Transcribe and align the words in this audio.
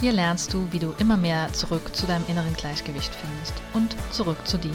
Hier 0.00 0.14
lernst 0.14 0.54
du, 0.54 0.66
wie 0.72 0.78
du 0.78 0.92
immer 0.92 1.18
mehr 1.18 1.52
zurück 1.52 1.94
zu 1.94 2.06
deinem 2.06 2.26
inneren 2.26 2.54
Gleichgewicht 2.54 3.14
findest 3.14 3.52
und 3.74 3.94
zurück 4.10 4.46
zu 4.46 4.56
dir. 4.56 4.72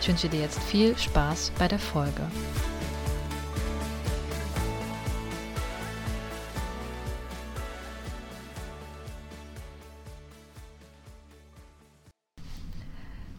Ich 0.00 0.08
wünsche 0.08 0.28
dir 0.28 0.40
jetzt 0.40 0.60
viel 0.64 0.98
Spaß 0.98 1.52
bei 1.60 1.68
der 1.68 1.78
Folge. 1.78 2.28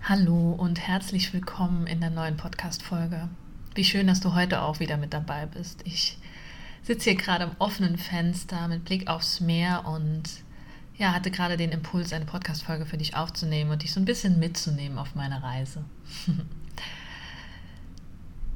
Hallo 0.01 0.53
und 0.53 0.79
herzlich 0.79 1.33
willkommen 1.33 1.85
in 1.85 1.99
der 1.99 2.11
neuen 2.11 2.37
Podcast-Folge. 2.37 3.27
Wie 3.75 3.83
schön, 3.83 4.07
dass 4.07 4.21
du 4.21 4.35
heute 4.35 4.61
auch 4.61 4.79
wieder 4.79 4.95
mit 4.95 5.13
dabei 5.13 5.47
bist. 5.47 5.81
Ich 5.83 6.17
sitze 6.81 7.09
hier 7.09 7.19
gerade 7.19 7.43
am 7.43 7.57
offenen 7.59 7.97
Fenster 7.97 8.69
mit 8.69 8.85
Blick 8.85 9.09
aufs 9.09 9.41
Meer 9.41 9.83
und 9.85 10.47
ja, 10.99 11.13
hatte 11.13 11.31
gerade 11.31 11.55
den 11.55 11.71
Impuls, 11.71 12.11
eine 12.11 12.25
Podcast-Folge 12.25 12.85
für 12.85 12.97
dich 12.97 13.15
aufzunehmen 13.15 13.71
und 13.71 13.83
dich 13.83 13.93
so 13.93 14.01
ein 14.01 14.05
bisschen 14.05 14.37
mitzunehmen 14.37 14.97
auf 14.97 15.15
meine 15.15 15.41
Reise. 15.41 15.85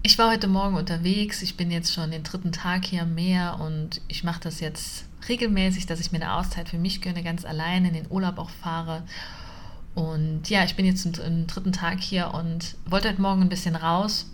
ich 0.03 0.17
war 0.19 0.29
heute 0.29 0.49
Morgen 0.49 0.75
unterwegs. 0.75 1.41
Ich 1.41 1.55
bin 1.55 1.71
jetzt 1.71 1.93
schon 1.93 2.11
den 2.11 2.23
dritten 2.23 2.51
Tag 2.51 2.83
hier 2.83 3.03
am 3.03 3.15
Meer 3.15 3.59
und 3.61 4.01
ich 4.09 4.25
mache 4.25 4.41
das 4.41 4.59
jetzt 4.59 5.05
regelmäßig, 5.29 5.85
dass 5.85 6.01
ich 6.01 6.11
mir 6.11 6.17
eine 6.17 6.33
Auszeit 6.33 6.67
für 6.67 6.77
mich 6.77 7.01
gönne, 7.01 7.23
ganz 7.23 7.45
alleine 7.45 7.87
in 7.87 7.93
den 7.93 8.11
Urlaub 8.11 8.37
auch 8.37 8.49
fahre. 8.49 9.03
Und 9.95 10.49
ja, 10.49 10.65
ich 10.65 10.75
bin 10.75 10.85
jetzt 10.85 11.05
im 11.05 11.47
dritten 11.47 11.71
Tag 11.71 12.01
hier 12.01 12.33
und 12.33 12.75
wollte 12.85 13.07
heute 13.07 13.21
Morgen 13.21 13.43
ein 13.43 13.49
bisschen 13.49 13.77
raus. 13.77 14.29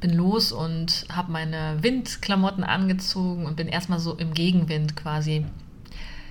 Bin 0.00 0.14
los 0.14 0.52
und 0.52 1.06
habe 1.10 1.32
meine 1.32 1.82
Windklamotten 1.82 2.62
angezogen 2.62 3.44
und 3.44 3.56
bin 3.56 3.66
erstmal 3.66 3.98
so 3.98 4.14
im 4.14 4.34
Gegenwind 4.34 4.94
quasi 4.94 5.44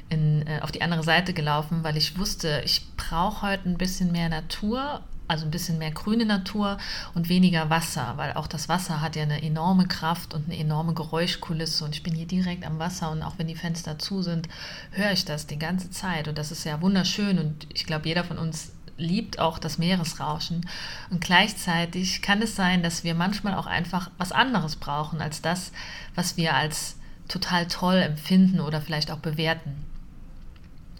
in, 0.09 0.45
äh, 0.47 0.59
auf 0.61 0.72
die 0.72 0.81
andere 0.81 1.03
Seite 1.03 1.33
gelaufen, 1.33 1.83
weil 1.83 1.97
ich 1.97 2.17
wusste, 2.17 2.61
ich 2.66 2.95
brauche 2.95 3.47
heute 3.47 3.69
ein 3.69 3.77
bisschen 3.77 4.11
mehr 4.11 4.30
Natur, 4.30 5.02
also 5.27 5.45
ein 5.45 5.52
bisschen 5.52 5.77
mehr 5.77 5.91
grüne 5.91 6.25
Natur 6.25 6.77
und 7.13 7.30
weniger 7.30 7.69
Wasser, 7.69 8.13
weil 8.16 8.33
auch 8.33 8.47
das 8.47 8.69
Wasser 8.69 9.02
hat 9.02 9.16
ja 9.16 9.23
eine 9.23 9.44
enorme 9.44 9.88
Kraft 9.88 10.33
und 10.33 10.45
eine 10.45 10.58
enorme 10.58 10.94
Geräuschkulisse 10.94 11.83
und 11.83 11.94
ich 11.94 12.03
bin 12.03 12.16
hier 12.16 12.28
direkt 12.28 12.66
am 12.66 12.80
Wasser 12.80 13.11
und 13.11 13.22
auch 13.22 13.38
wenn 13.38 13.47
die 13.47 13.55
Fenster 13.55 14.00
zu 14.00 14.22
sind, 14.22 14.47
höre 14.91 15.11
ich 15.11 15.25
das 15.25 15.47
die 15.47 15.59
ganze 15.59 15.89
Zeit 15.91 16.28
und 16.28 16.38
das 16.38 16.52
ist 16.52 16.63
ja 16.63 16.81
wunderschön 16.81 17.39
und 17.39 17.67
ich 17.73 17.85
glaube, 17.85 18.08
jeder 18.08 18.23
von 18.23 18.38
uns 18.38 18.72
liebt 18.97 19.39
auch 19.39 19.59
das 19.59 19.78
Meeresrauschen. 19.78 20.67
Und 21.11 21.22
gleichzeitig 21.22 22.23
kann 22.23 22.41
es 22.41 22.56
sein, 22.56 22.81
dass 22.81 23.03
wir 23.03 23.13
manchmal 23.13 23.53
auch 23.53 23.67
einfach 23.67 24.09
was 24.17 24.31
anderes 24.31 24.75
brauchen 24.75 25.22
als 25.22 25.41
das, 25.41 25.72
was 26.16 26.35
wir 26.35 26.56
als 26.56 26.97
total 27.28 27.67
toll 27.67 27.97
empfinden 27.97 28.59
oder 28.59 28.81
vielleicht 28.81 29.12
auch 29.12 29.19
bewerten. 29.19 29.85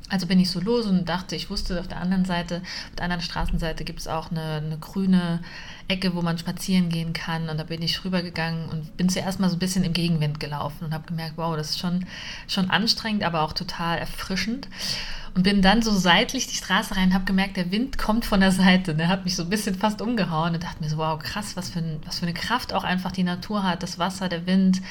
Also 0.10 0.26
bin 0.26 0.40
ich 0.40 0.50
so 0.50 0.60
los 0.62 0.86
und 0.86 1.08
dachte, 1.10 1.36
ich 1.36 1.50
wusste, 1.50 1.80
auf 1.80 1.88
der 1.88 2.00
anderen 2.00 2.24
Seite, 2.24 2.58
auf 2.58 2.96
der 2.96 3.04
anderen 3.04 3.22
Straßenseite 3.22 3.84
gibt 3.84 4.00
es 4.00 4.08
auch 4.08 4.32
eine, 4.32 4.62
eine, 4.64 4.78
grüne 4.78 5.42
Ecke, 5.90 6.16
wo 6.16 6.22
man 6.22 6.38
spazieren 6.38 6.90
gehen 6.90 7.12
kann. 7.12 7.50
Und 7.50 7.58
da 7.58 7.64
bin 7.64 7.82
ich 7.82 8.06
rübergegangen 8.06 8.70
und 8.70 8.96
bin 8.96 9.10
zuerst 9.10 9.40
mal 9.40 9.50
so 9.50 9.58
ein 9.58 9.60
bisschen 9.60 9.84
im 9.84 9.94
Gegenwind 9.94 10.40
gelaufen 10.40 10.86
und 10.86 10.94
habe 10.94 11.08
gemerkt, 11.08 11.34
wow, 11.38 11.58
das 11.58 11.72
ist 11.72 11.80
schon, 11.80 12.06
schon 12.48 12.70
anstrengend, 12.70 13.24
aber 13.24 13.42
auch 13.42 13.54
total 13.54 13.98
erfrischend. 13.98 14.70
Und 15.38 15.44
bin 15.44 15.62
dann 15.62 15.84
so 15.84 15.92
seitlich 15.92 16.48
die 16.48 16.56
Straße 16.56 16.96
rein 16.96 17.10
und 17.10 17.14
habe 17.14 17.26
gemerkt, 17.26 17.58
der 17.58 17.70
Wind 17.70 18.00
kommt 18.00 18.26
von 18.26 18.40
der 18.40 18.52
Seite. 18.52 18.96
Der 18.96 19.08
hat 19.08 19.24
mich 19.24 19.36
so 19.36 19.44
ein 19.44 19.52
bisschen 19.52 19.76
fast 19.76 20.02
umgehauen 20.02 20.56
und 20.56 20.64
dachte 20.64 20.82
mir 20.82 20.90
so, 20.90 20.98
wow, 20.98 21.20
krass, 21.20 21.56
was 21.56 21.70
für, 21.70 21.78
ein, 21.78 22.00
was 22.06 22.18
für 22.18 22.26
eine 22.26 22.34
Kraft 22.34 22.74
auch 22.74 22.84
einfach 22.84 23.12
die 23.12 23.22
Natur 23.22 23.62
hat. 23.62 23.84
Das 23.84 24.00
Wasser, 24.00 24.30
der 24.30 24.48
Wind, 24.48 24.82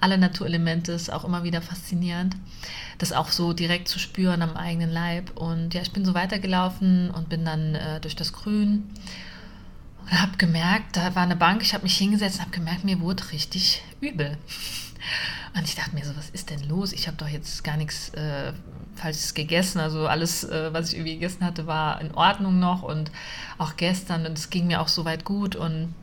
alle 0.00 0.18
Naturelemente 0.18 0.90
ist 0.90 1.12
auch 1.12 1.24
immer 1.24 1.44
wieder 1.44 1.62
faszinierend. 1.62 2.34
Das 2.98 3.12
auch 3.12 3.28
so 3.28 3.52
direkt 3.52 3.86
zu 3.86 4.00
spüren 4.00 4.42
am 4.42 4.56
eigenen 4.56 4.90
Leib. 4.90 5.36
Und 5.36 5.72
ja, 5.72 5.82
ich 5.82 5.92
bin 5.92 6.04
so 6.04 6.14
weitergelaufen 6.14 7.12
und 7.12 7.28
bin 7.28 7.44
dann 7.44 7.76
äh, 7.76 8.00
durch 8.00 8.16
das 8.16 8.32
Grün 8.32 8.90
und 10.02 10.20
habe 10.20 10.36
gemerkt, 10.36 10.96
da 10.96 11.14
war 11.14 11.22
eine 11.22 11.36
Bank, 11.36 11.62
ich 11.62 11.74
habe 11.74 11.84
mich 11.84 11.96
hingesetzt 11.96 12.38
und 12.38 12.46
habe 12.46 12.50
gemerkt, 12.50 12.82
mir 12.82 12.98
wurde 12.98 13.30
richtig 13.30 13.84
übel. 14.00 14.36
Und 15.54 15.64
ich 15.64 15.74
dachte 15.74 15.94
mir 15.94 16.04
so, 16.04 16.16
was 16.16 16.30
ist 16.30 16.50
denn 16.50 16.66
los? 16.68 16.92
Ich 16.92 17.06
habe 17.06 17.16
doch 17.16 17.28
jetzt 17.28 17.62
gar 17.64 17.76
nichts 17.76 18.10
äh, 18.10 18.52
Falsches 18.94 19.34
gegessen. 19.34 19.80
Also 19.80 20.06
alles, 20.06 20.44
äh, 20.44 20.72
was 20.72 20.88
ich 20.88 20.94
irgendwie 20.94 21.14
gegessen 21.14 21.44
hatte, 21.44 21.66
war 21.66 22.00
in 22.00 22.14
Ordnung 22.14 22.58
noch 22.58 22.82
und 22.82 23.10
auch 23.58 23.76
gestern 23.76 24.26
und 24.26 24.38
es 24.38 24.50
ging 24.50 24.66
mir 24.66 24.80
auch 24.80 24.88
soweit 24.88 25.24
gut. 25.24 25.56
Und 25.56 25.94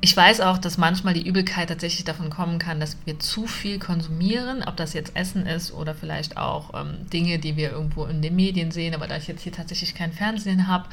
ich 0.00 0.16
weiß 0.16 0.40
auch, 0.40 0.58
dass 0.58 0.78
manchmal 0.78 1.14
die 1.14 1.26
Übelkeit 1.26 1.68
tatsächlich 1.68 2.04
davon 2.04 2.30
kommen 2.30 2.58
kann, 2.58 2.80
dass 2.80 2.96
wir 3.04 3.18
zu 3.18 3.46
viel 3.46 3.78
konsumieren, 3.78 4.62
ob 4.62 4.76
das 4.76 4.92
jetzt 4.92 5.16
Essen 5.16 5.46
ist 5.46 5.72
oder 5.72 5.94
vielleicht 5.94 6.36
auch 6.36 6.80
ähm, 6.80 7.10
Dinge, 7.10 7.38
die 7.38 7.56
wir 7.56 7.72
irgendwo 7.72 8.04
in 8.04 8.22
den 8.22 8.36
Medien 8.36 8.70
sehen. 8.70 8.94
Aber 8.94 9.06
da 9.06 9.16
ich 9.16 9.26
jetzt 9.26 9.42
hier 9.42 9.52
tatsächlich 9.52 9.94
kein 9.94 10.12
Fernsehen 10.12 10.66
habe 10.68 10.88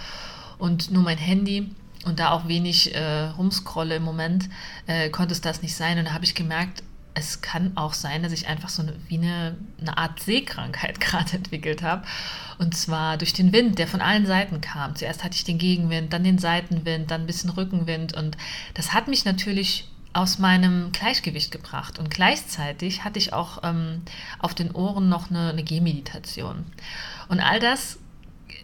und 0.57 0.91
nur 0.91 1.03
mein 1.03 1.17
Handy, 1.17 1.69
und 2.05 2.19
da 2.19 2.31
auch 2.31 2.47
wenig 2.47 2.93
äh, 2.95 3.25
rumscrolle 3.37 3.95
im 3.95 4.03
Moment, 4.03 4.49
äh, 4.87 5.09
konnte 5.09 5.33
es 5.33 5.41
das 5.41 5.61
nicht 5.61 5.75
sein. 5.75 5.97
Und 5.97 6.05
da 6.05 6.13
habe 6.13 6.25
ich 6.25 6.35
gemerkt, 6.35 6.83
es 7.15 7.41
kann 7.41 7.77
auch 7.77 7.93
sein, 7.93 8.23
dass 8.23 8.31
ich 8.31 8.47
einfach 8.47 8.69
so 8.69 8.81
eine, 8.81 8.95
wie 9.07 9.17
eine, 9.17 9.55
eine 9.79 9.97
Art 9.97 10.19
Seekrankheit 10.21 10.99
gerade 10.99 11.33
entwickelt 11.33 11.83
habe. 11.83 12.03
Und 12.57 12.75
zwar 12.75 13.17
durch 13.17 13.33
den 13.33 13.51
Wind, 13.51 13.79
der 13.79 13.87
von 13.87 14.01
allen 14.01 14.25
Seiten 14.25 14.61
kam. 14.61 14.95
Zuerst 14.95 15.23
hatte 15.23 15.35
ich 15.35 15.43
den 15.43 15.57
Gegenwind, 15.57 16.13
dann 16.13 16.23
den 16.23 16.39
Seitenwind, 16.39 17.11
dann 17.11 17.21
ein 17.21 17.27
bisschen 17.27 17.49
Rückenwind. 17.49 18.13
Und 18.13 18.37
das 18.73 18.93
hat 18.93 19.07
mich 19.07 19.25
natürlich 19.25 19.89
aus 20.13 20.37
meinem 20.37 20.91
Gleichgewicht 20.91 21.51
gebracht. 21.51 21.99
Und 21.99 22.09
gleichzeitig 22.09 23.03
hatte 23.03 23.19
ich 23.19 23.33
auch 23.33 23.63
ähm, 23.63 24.01
auf 24.39 24.53
den 24.53 24.71
Ohren 24.71 25.09
noch 25.09 25.29
eine, 25.29 25.49
eine 25.49 25.63
Gehmeditation. 25.63 26.65
Und 27.27 27.39
all 27.39 27.59
das 27.59 27.99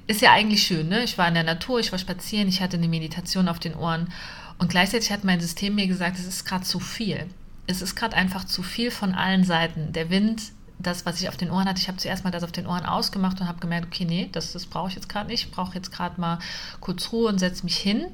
ist 0.09 0.22
ja 0.22 0.31
eigentlich 0.31 0.64
schön. 0.64 0.90
Ne? 0.90 1.03
Ich 1.03 1.20
war 1.20 1.28
in 1.28 1.36
der 1.36 1.44
Natur, 1.44 1.80
ich 1.80 1.92
war 1.92 2.00
spazieren, 2.00 2.47
ich 2.47 2.62
hatte 2.62 2.78
eine 2.78 2.88
Meditation 2.88 3.47
auf 3.47 3.59
den 3.59 3.75
Ohren. 3.75 4.12
Und 4.58 4.72
gleichzeitig 4.72 5.12
hat 5.12 5.24
mein 5.24 5.40
System 5.40 5.75
mir 5.75 5.86
gesagt, 5.86 6.18
es 6.18 6.25
ist 6.25 6.46
gerade 6.46 6.64
zu 6.64 6.80
viel. 6.80 7.28
Es 7.68 7.84
ist 7.84 7.96
gerade 7.96 8.16
einfach 8.16 8.44
zu 8.44 8.64
viel 8.64 8.90
von 8.90 9.14
allen 9.14 9.44
Seiten. 9.44 9.94
Der 9.94 10.09
Wind, 10.09 10.42
das, 10.80 11.06
was 11.06 11.22
ich 11.22 11.30
auf 11.30 11.38
den 11.38 11.52
Ohren 11.52 11.66
hatte, 11.66 11.80
ich 11.80 11.88
habe 11.88 12.00
zuerst 12.00 12.24
mal 12.24 12.31
das 12.31 12.44
auf 12.44 12.52
den 12.52 12.66
Ohren 12.66 12.88
ausgemacht 12.88 13.40
und 13.40 13.47
habe 13.47 13.59
gemerkt, 13.59 13.86
okay, 13.86 14.06
nee, 14.06 14.30
das, 14.31 14.52
das 14.52 14.66
brauche 14.66 14.90
ich 14.90 14.96
jetzt 14.96 15.09
gerade 15.09 15.30
nicht. 15.30 15.46
Ich 15.46 15.52
brauche 15.52 15.75
jetzt 15.75 15.92
gerade 15.92 16.20
mal 16.20 16.40
kurz 16.80 17.12
Ruhe 17.12 17.30
und 17.30 17.38
setze 17.38 17.64
mich 17.64 17.78
hin. 17.78 18.06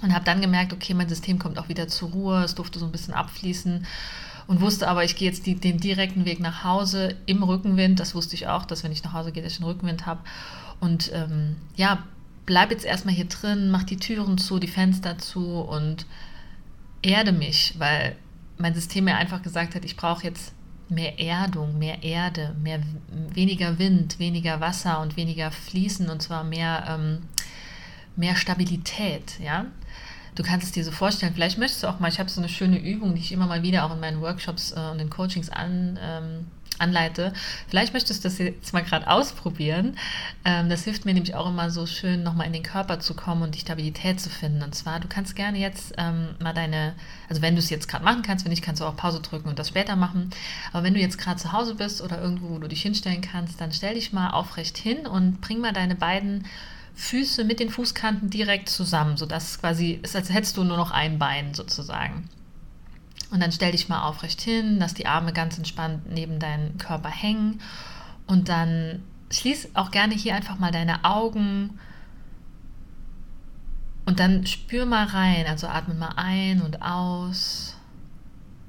Und 0.00 0.14
habe 0.14 0.24
dann 0.24 0.40
gemerkt, 0.40 0.72
okay, 0.72 0.94
mein 0.94 1.10
System 1.10 1.38
kommt 1.38 1.58
auch 1.58 1.68
wieder 1.68 1.88
zur 1.88 2.08
Ruhe, 2.08 2.42
es 2.42 2.54
durfte 2.54 2.78
so 2.78 2.86
ein 2.86 2.92
bisschen 2.92 3.12
abfließen 3.12 3.86
und 4.46 4.60
wusste 4.60 4.88
aber, 4.88 5.04
ich 5.04 5.16
gehe 5.16 5.28
jetzt 5.28 5.46
die, 5.46 5.54
den 5.54 5.78
direkten 5.78 6.24
Weg 6.24 6.40
nach 6.40 6.64
Hause 6.64 7.16
im 7.26 7.42
Rückenwind. 7.42 8.00
Das 8.00 8.14
wusste 8.14 8.34
ich 8.34 8.46
auch, 8.46 8.64
dass 8.64 8.84
wenn 8.84 8.92
ich 8.92 9.02
nach 9.02 9.12
Hause 9.12 9.32
gehe, 9.32 9.42
dass 9.42 9.52
ich 9.52 9.60
einen 9.60 9.70
Rückenwind 9.70 10.06
habe. 10.06 10.20
Und 10.80 11.10
ähm, 11.14 11.56
ja, 11.76 12.04
bleib 12.46 12.70
jetzt 12.70 12.84
erstmal 12.84 13.14
hier 13.14 13.26
drin, 13.26 13.70
mach 13.70 13.84
die 13.84 13.96
Türen 13.96 14.38
zu, 14.38 14.58
die 14.58 14.68
Fenster 14.68 15.18
zu 15.18 15.60
und 15.60 16.06
erde 17.02 17.32
mich, 17.32 17.74
weil 17.78 18.16
mein 18.58 18.74
System 18.74 19.04
mir 19.04 19.16
einfach 19.16 19.42
gesagt 19.42 19.74
hat, 19.74 19.84
ich 19.84 19.96
brauche 19.96 20.24
jetzt 20.24 20.52
mehr 20.88 21.18
Erdung, 21.18 21.78
mehr 21.78 22.02
Erde, 22.02 22.54
mehr, 22.62 22.80
weniger 23.32 23.78
Wind, 23.78 24.18
weniger 24.18 24.60
Wasser 24.60 25.00
und 25.00 25.16
weniger 25.16 25.50
Fließen 25.50 26.08
und 26.10 26.22
zwar 26.22 26.44
mehr, 26.44 26.84
ähm, 26.88 27.22
mehr 28.16 28.36
Stabilität, 28.36 29.38
ja. 29.42 29.66
Du 30.34 30.42
kannst 30.42 30.66
es 30.66 30.72
dir 30.72 30.84
so 30.84 30.90
vorstellen, 30.90 31.32
vielleicht 31.34 31.58
möchtest 31.58 31.82
du 31.82 31.88
auch 31.88 32.00
mal, 32.00 32.08
ich 32.08 32.18
habe 32.18 32.28
so 32.28 32.40
eine 32.40 32.48
schöne 32.48 32.78
Übung, 32.78 33.14
die 33.14 33.20
ich 33.20 33.32
immer 33.32 33.46
mal 33.46 33.62
wieder 33.62 33.84
auch 33.84 33.92
in 33.92 34.00
meinen 34.00 34.20
Workshops 34.20 34.72
äh, 34.72 34.80
und 34.90 34.98
in 34.98 35.10
Coachings 35.10 35.48
an, 35.48 35.98
ähm, 36.02 36.46
anleite. 36.78 37.32
Vielleicht 37.68 37.92
möchtest 37.92 38.24
du 38.24 38.28
das 38.28 38.38
jetzt 38.38 38.72
mal 38.72 38.82
gerade 38.82 39.08
ausprobieren. 39.08 39.96
Ähm, 40.44 40.68
das 40.68 40.84
hilft 40.84 41.04
mir 41.04 41.14
nämlich 41.14 41.34
auch 41.34 41.48
immer 41.48 41.70
so 41.70 41.86
schön, 41.86 42.22
nochmal 42.22 42.46
in 42.46 42.52
den 42.52 42.62
Körper 42.62 42.98
zu 42.98 43.14
kommen 43.14 43.42
und 43.42 43.54
die 43.54 43.60
Stabilität 43.60 44.20
zu 44.20 44.28
finden. 44.28 44.62
Und 44.62 44.74
zwar, 44.74 45.00
du 45.00 45.08
kannst 45.08 45.36
gerne 45.36 45.58
jetzt 45.58 45.94
ähm, 45.98 46.30
mal 46.40 46.52
deine, 46.52 46.94
also 47.28 47.42
wenn 47.42 47.54
du 47.54 47.60
es 47.60 47.70
jetzt 47.70 47.88
gerade 47.88 48.04
machen 48.04 48.22
kannst, 48.22 48.44
wenn 48.44 48.50
nicht, 48.50 48.64
kannst 48.64 48.80
du 48.80 48.86
auch 48.86 48.96
Pause 48.96 49.20
drücken 49.20 49.48
und 49.48 49.58
das 49.58 49.68
später 49.68 49.96
machen. 49.96 50.30
Aber 50.72 50.82
wenn 50.82 50.94
du 50.94 51.00
jetzt 51.00 51.18
gerade 51.18 51.40
zu 51.40 51.52
Hause 51.52 51.76
bist 51.76 52.02
oder 52.02 52.20
irgendwo, 52.20 52.50
wo 52.50 52.58
du 52.58 52.68
dich 52.68 52.82
hinstellen 52.82 53.20
kannst, 53.20 53.60
dann 53.60 53.72
stell 53.72 53.94
dich 53.94 54.12
mal 54.12 54.30
aufrecht 54.30 54.76
hin 54.76 55.06
und 55.06 55.40
bring 55.40 55.60
mal 55.60 55.72
deine 55.72 55.94
beiden 55.94 56.44
Füße 56.94 57.44
mit 57.44 57.60
den 57.60 57.70
Fußkanten 57.70 58.30
direkt 58.30 58.68
zusammen, 58.68 59.16
sodass 59.16 59.50
es 59.50 59.60
quasi 59.60 59.98
ist, 60.02 60.14
als 60.14 60.32
hättest 60.32 60.56
du 60.56 60.64
nur 60.64 60.76
noch 60.76 60.90
ein 60.90 61.18
Bein 61.18 61.54
sozusagen. 61.54 62.28
Und 63.30 63.42
dann 63.42 63.52
stell 63.52 63.72
dich 63.72 63.88
mal 63.88 64.02
aufrecht 64.02 64.40
hin, 64.40 64.76
lass 64.78 64.94
die 64.94 65.06
Arme 65.06 65.32
ganz 65.32 65.58
entspannt 65.58 66.08
neben 66.08 66.38
deinen 66.38 66.78
Körper 66.78 67.08
hängen 67.08 67.60
und 68.26 68.48
dann 68.48 69.02
schließ 69.30 69.70
auch 69.74 69.90
gerne 69.90 70.14
hier 70.14 70.36
einfach 70.36 70.58
mal 70.58 70.70
deine 70.70 71.04
Augen 71.04 71.78
und 74.06 74.20
dann 74.20 74.46
spür 74.46 74.86
mal 74.86 75.06
rein, 75.06 75.46
also 75.46 75.66
atme 75.66 75.94
mal 75.94 76.12
ein 76.16 76.60
und 76.60 76.82
aus. 76.82 77.76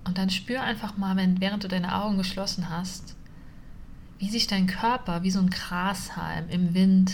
Und 0.06 0.18
dann 0.18 0.30
spür 0.30 0.62
einfach 0.62 0.98
mal, 0.98 1.16
wenn, 1.18 1.42
während 1.42 1.64
du 1.64 1.68
deine 1.68 1.96
Augen 1.96 2.18
geschlossen 2.18 2.70
hast, 2.70 3.16
wie 4.18 4.30
sich 4.30 4.48
dein 4.48 4.68
Körper 4.68 5.24
wie 5.24 5.32
so 5.32 5.40
ein 5.40 5.50
Grashalm 5.50 6.48
im 6.50 6.74
Wind 6.74 7.12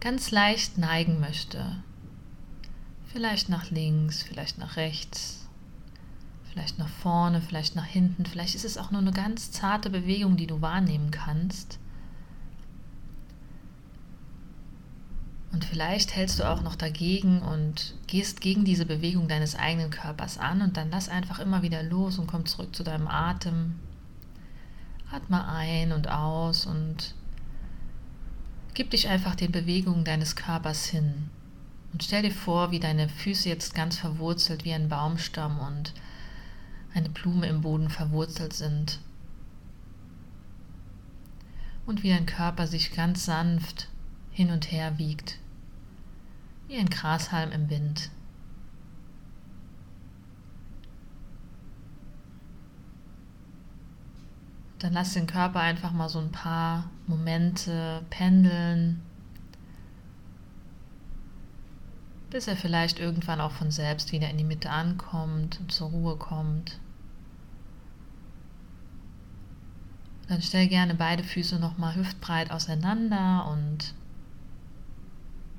ganz 0.00 0.30
leicht 0.30 0.78
neigen 0.78 1.20
möchte. 1.20 1.82
Vielleicht 3.06 3.48
nach 3.48 3.70
links, 3.70 4.22
vielleicht 4.22 4.58
nach 4.58 4.76
rechts, 4.76 5.48
vielleicht 6.50 6.78
nach 6.78 6.88
vorne, 6.88 7.40
vielleicht 7.40 7.76
nach 7.76 7.84
hinten. 7.84 8.26
Vielleicht 8.26 8.54
ist 8.54 8.64
es 8.64 8.78
auch 8.78 8.90
nur 8.90 9.00
eine 9.00 9.12
ganz 9.12 9.50
zarte 9.52 9.90
Bewegung, 9.90 10.36
die 10.36 10.46
du 10.46 10.60
wahrnehmen 10.60 11.10
kannst. 11.10 11.78
Und 15.52 15.64
vielleicht 15.64 16.14
hältst 16.14 16.38
du 16.38 16.44
auch 16.44 16.60
noch 16.60 16.76
dagegen 16.76 17.40
und 17.40 17.94
gehst 18.06 18.42
gegen 18.42 18.64
diese 18.64 18.84
Bewegung 18.84 19.28
deines 19.28 19.56
eigenen 19.56 19.90
Körpers 19.90 20.36
an 20.36 20.60
und 20.60 20.76
dann 20.76 20.90
lass 20.90 21.08
einfach 21.08 21.38
immer 21.38 21.62
wieder 21.62 21.82
los 21.82 22.18
und 22.18 22.26
komm 22.26 22.44
zurück 22.44 22.76
zu 22.76 22.84
deinem 22.84 23.08
Atem. 23.08 23.76
Atme 25.10 25.48
ein 25.48 25.92
und 25.92 26.10
aus 26.10 26.66
und 26.66 27.14
gib 28.76 28.90
dich 28.90 29.08
einfach 29.08 29.34
den 29.34 29.52
Bewegungen 29.52 30.04
deines 30.04 30.36
Körpers 30.36 30.84
hin. 30.84 31.30
Und 31.94 32.04
stell 32.04 32.20
dir 32.20 32.30
vor, 32.30 32.70
wie 32.70 32.78
deine 32.78 33.08
Füße 33.08 33.48
jetzt 33.48 33.74
ganz 33.74 33.96
verwurzelt 33.96 34.66
wie 34.66 34.74
ein 34.74 34.90
Baumstamm 34.90 35.58
und 35.60 35.94
eine 36.92 37.08
Blume 37.08 37.46
im 37.46 37.62
Boden 37.62 37.88
verwurzelt 37.88 38.52
sind. 38.52 39.00
Und 41.86 42.02
wie 42.02 42.10
dein 42.10 42.26
Körper 42.26 42.66
sich 42.66 42.94
ganz 42.94 43.24
sanft 43.24 43.88
hin 44.30 44.50
und 44.50 44.70
her 44.70 44.98
wiegt 44.98 45.38
wie 46.68 46.76
ein 46.76 46.90
Grashalm 46.90 47.52
im 47.52 47.70
Wind. 47.70 48.10
Dann 54.86 54.92
lass 54.92 55.14
den 55.14 55.26
Körper 55.26 55.58
einfach 55.58 55.90
mal 55.90 56.08
so 56.08 56.20
ein 56.20 56.30
paar 56.30 56.88
Momente 57.08 58.04
pendeln, 58.08 59.02
bis 62.30 62.46
er 62.46 62.56
vielleicht 62.56 63.00
irgendwann 63.00 63.40
auch 63.40 63.50
von 63.50 63.72
selbst 63.72 64.12
wieder 64.12 64.30
in 64.30 64.38
die 64.38 64.44
Mitte 64.44 64.70
ankommt 64.70 65.58
und 65.58 65.72
zur 65.72 65.88
Ruhe 65.88 66.14
kommt. 66.14 66.78
Dann 70.28 70.40
stell 70.40 70.68
gerne 70.68 70.94
beide 70.94 71.24
Füße 71.24 71.58
nochmal 71.58 71.96
hüftbreit 71.96 72.52
auseinander 72.52 73.48
und 73.50 73.92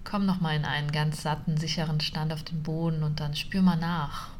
Komm 0.05 0.25
nochmal 0.25 0.55
in 0.55 0.63
einen 0.63 0.93
ganz 0.93 1.21
satten, 1.21 1.57
sicheren 1.57 1.99
Stand 1.99 2.31
auf 2.31 2.43
den 2.43 2.63
Boden 2.63 3.03
und 3.03 3.19
dann 3.19 3.35
spür 3.35 3.61
mal 3.61 3.75
nach. 3.75 4.36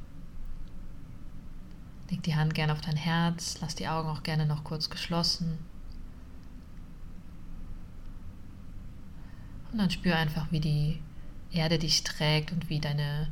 Leg 2.10 2.24
die 2.24 2.36
Hand 2.36 2.54
gerne 2.54 2.74
auf 2.74 2.82
dein 2.82 2.96
Herz, 2.96 3.58
lass 3.62 3.76
die 3.76 3.88
Augen 3.88 4.10
auch 4.10 4.24
gerne 4.24 4.46
noch 4.46 4.64
kurz 4.64 4.90
geschlossen. 4.90 5.58
Und 9.72 9.80
dann 9.80 9.92
spür 9.92 10.16
einfach, 10.16 10.52
wie 10.52 10.62
die 10.62 11.00
Erde 11.52 11.78
dich 11.78 12.04
trägt 12.04 12.52
und 12.52 12.70
wie 12.70 12.80
deine 12.80 13.30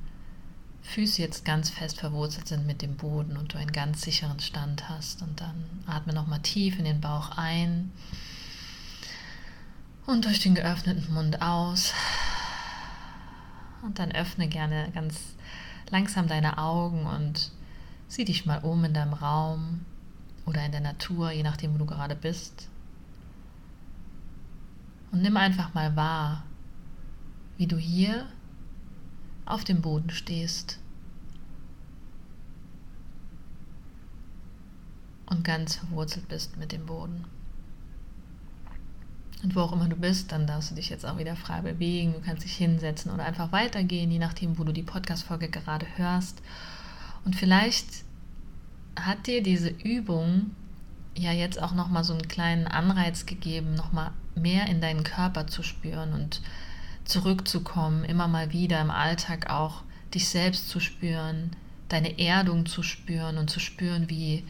Füße 0.84 1.22
jetzt 1.22 1.46
ganz 1.46 1.70
fest 1.70 2.00
verwurzelt 2.00 2.48
sind 2.48 2.68
mit 2.68 2.82
dem 2.82 2.96
Boden 2.98 3.38
und 3.38 3.54
du 3.54 3.58
einen 3.58 3.72
ganz 3.72 4.02
sicheren 4.02 4.40
Stand 4.40 4.88
hast. 4.90 5.22
Und 5.22 5.42
dann 5.42 5.66
atme 5.88 6.14
nochmal 6.14 6.42
tief 6.42 6.78
in 6.78 6.86
den 6.86 7.02
Bauch 7.02 7.38
ein 7.38 7.92
und 10.06 10.26
durch 10.26 10.40
den 10.40 10.56
geöffneten 10.56 11.14
Mund 11.14 11.42
aus. 11.42 11.94
Und 13.82 14.00
dann 14.00 14.12
öffne 14.12 14.48
gerne 14.48 14.92
ganz 14.94 15.36
langsam 15.90 16.28
deine 16.28 16.58
Augen 16.58 17.06
und 17.06 17.52
sieh 18.08 18.26
dich 18.26 18.46
mal 18.46 18.60
um 18.60 18.84
in 18.84 18.94
deinem 18.94 19.14
Raum 19.14 19.82
oder 20.46 20.66
in 20.66 20.72
der 20.72 20.82
Natur, 20.82 21.32
je 21.32 21.44
nachdem, 21.44 21.74
wo 21.74 21.78
du 21.78 21.86
gerade 21.86 22.16
bist. 22.16 22.70
Und 25.12 25.22
nimm 25.22 25.38
einfach 25.38 25.74
mal 25.74 25.96
wahr, 25.96 26.44
wie 27.58 27.68
du 27.68 27.78
hier 27.78 28.28
auf 29.46 29.64
dem 29.64 29.82
Boden 29.82 30.10
stehst 30.10 30.80
und 35.28 35.44
ganz 35.44 35.76
verwurzelt 35.76 36.28
bist 36.28 36.58
mit 36.58 36.72
dem 36.72 36.86
Boden. 36.86 37.26
Und 39.44 39.56
wo 39.56 39.62
auch 39.62 39.74
immer 39.74 39.88
du 39.88 39.96
bist, 39.96 40.32
dann 40.32 40.48
darfst 40.48 40.72
du 40.72 40.76
dich 40.76 40.90
jetzt 40.90 41.06
auch 41.06 41.18
wieder 41.18 41.36
frei 41.36 41.62
bewegen. 41.62 42.14
Du 42.14 42.22
kannst 42.22 42.44
dich 42.44 42.56
hinsetzen 42.56 43.12
oder 43.12 43.26
einfach 43.26 43.52
weitergehen, 43.52 44.10
je 44.10 44.18
nachdem, 44.20 44.58
wo 44.58 44.64
du 44.64 44.72
die 44.72 44.84
Podcast-Folge 44.84 45.50
gerade 45.50 45.86
hörst. 45.98 46.42
Und 47.26 47.36
vielleicht 47.36 47.88
hat 48.96 49.28
dir 49.28 49.44
diese 49.44 49.70
Übung 49.70 50.52
ja 51.18 51.32
jetzt 51.32 51.62
auch 51.62 51.74
nochmal 51.74 52.04
so 52.04 52.14
einen 52.14 52.28
kleinen 52.28 52.68
Anreiz 52.68 53.26
gegeben, 53.26 53.74
nochmal 53.74 54.12
mehr 54.36 54.68
in 54.68 54.82
deinen 54.82 55.04
Körper 55.04 55.48
zu 55.48 55.64
spüren 55.64 56.14
und 56.14 56.42
zurückzukommen, 57.04 58.04
immer 58.04 58.28
mal 58.28 58.52
wieder 58.52 58.82
im 58.82 58.92
Alltag 58.92 59.50
auch 59.50 59.84
dich 60.14 60.28
selbst 60.30 60.70
zu 60.70 60.80
spüren, 60.80 61.52
deine 61.90 62.20
Erdung 62.20 62.66
zu 62.66 62.84
spüren 62.84 63.38
und 63.38 63.50
zu 63.50 63.60
spüren, 63.60 64.10
wie 64.10 64.44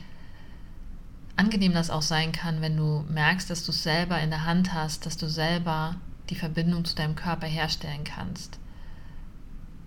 angenehm 1.35 1.73
das 1.73 1.89
auch 1.89 2.01
sein 2.01 2.31
kann, 2.31 2.61
wenn 2.61 2.77
du 2.77 3.05
merkst, 3.09 3.49
dass 3.49 3.65
du 3.65 3.71
es 3.71 3.83
selber 3.83 4.19
in 4.21 4.29
der 4.29 4.45
Hand 4.45 4.73
hast, 4.73 5.05
dass 5.05 5.17
du 5.17 5.27
selber 5.27 5.95
die 6.29 6.35
Verbindung 6.35 6.85
zu 6.85 6.95
deinem 6.95 7.15
Körper 7.15 7.47
herstellen 7.47 8.03
kannst. 8.03 8.57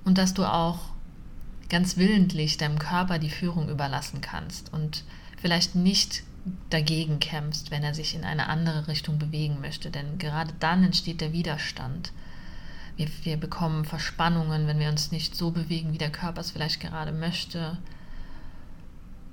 Und 0.05 0.19
dass 0.19 0.35
du 0.35 0.45
auch 0.45 0.79
ganz 1.69 1.97
willentlich 1.97 2.57
deinem 2.57 2.79
Körper 2.79 3.19
die 3.19 3.31
Führung 3.31 3.69
überlassen 3.69 4.21
kannst 4.21 4.73
und 4.73 5.05
vielleicht 5.41 5.75
nicht 5.75 6.23
dagegen 6.71 7.21
kämpfst, 7.21 7.71
wenn 7.71 7.83
er 7.83 7.95
sich 7.95 8.15
in 8.15 8.25
eine 8.25 8.49
andere 8.49 8.89
Richtung 8.89 9.19
bewegen 9.19 9.61
möchte. 9.61 9.91
Denn 9.91 10.19
gerade 10.19 10.53
dann 10.61 10.85
entsteht 10.85 11.21
der 11.21 11.33
Widerstand. 11.33 12.13
Wir, 12.97 13.09
wir 13.23 13.37
bekommen 13.37 13.85
Verspannungen, 13.85 14.67
wenn 14.67 14.79
wir 14.79 14.89
uns 14.89 15.13
nicht 15.13 15.37
so 15.37 15.51
bewegen, 15.51 15.93
wie 15.93 15.99
der 15.99 16.11
Körper 16.11 16.41
es 16.41 16.51
vielleicht 16.51 16.81
gerade 16.81 17.13
möchte. 17.13 17.77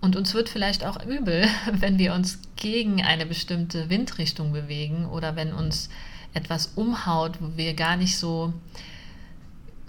Und 0.01 0.15
uns 0.15 0.33
wird 0.33 0.49
vielleicht 0.49 0.85
auch 0.85 1.03
übel, 1.05 1.47
wenn 1.71 1.97
wir 1.97 2.13
uns 2.13 2.39
gegen 2.55 3.03
eine 3.03 3.25
bestimmte 3.25 3.89
Windrichtung 3.89 4.51
bewegen 4.51 5.05
oder 5.05 5.35
wenn 5.35 5.53
uns 5.53 5.89
etwas 6.33 6.73
umhaut, 6.75 7.41
wo 7.41 7.55
wir 7.55 7.73
gar 7.73 7.95
nicht 7.95 8.17
so 8.17 8.53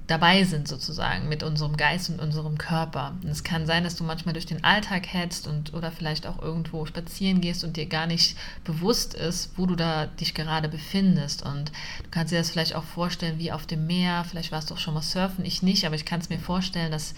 dabei 0.07 0.45
sind 0.45 0.69
sozusagen 0.69 1.29
mit 1.29 1.43
unserem 1.43 1.77
Geist 1.77 2.11
und 2.11 2.21
unserem 2.21 2.59
Körper. 2.59 3.15
Und 3.23 3.29
es 3.29 3.43
kann 3.43 3.67
sein, 3.67 3.83
dass 3.83 3.97
du 3.97 4.05
manchmal 4.05 4.35
durch 4.35 4.47
den 4.47 4.63
Alltag 4.63 5.13
hetzt 5.13 5.49
und 5.49 5.75
oder 5.75 5.91
vielleicht 5.91 6.27
auch 6.27 6.41
irgendwo 6.41 6.87
spazieren 6.87 7.41
gehst 7.41 7.65
und 7.65 7.77
dir 7.77 7.87
gar 7.87 8.07
nicht 8.07 8.37
bewusst 8.65 9.15
ist, 9.15 9.51
wo 9.57 9.67
du 9.67 9.75
da 9.75 10.07
dich 10.07 10.35
gerade 10.35 10.69
befindest. 10.69 11.45
Und 11.45 11.71
du 12.05 12.11
kannst 12.11 12.33
dir 12.33 12.39
das 12.39 12.51
vielleicht 12.51 12.77
auch 12.77 12.85
vorstellen 12.85 13.39
wie 13.39 13.51
auf 13.51 13.67
dem 13.67 13.87
Meer. 13.87 14.25
Vielleicht 14.25 14.53
warst 14.53 14.71
du 14.71 14.75
auch 14.75 14.79
schon 14.79 14.95
mal 14.95 15.03
surfen, 15.03 15.45
ich 15.45 15.63
nicht, 15.63 15.85
aber 15.85 15.97
ich 15.97 16.05
kann 16.05 16.21
es 16.21 16.29
mir 16.29 16.39
vorstellen, 16.39 16.93
dass 16.93 17.15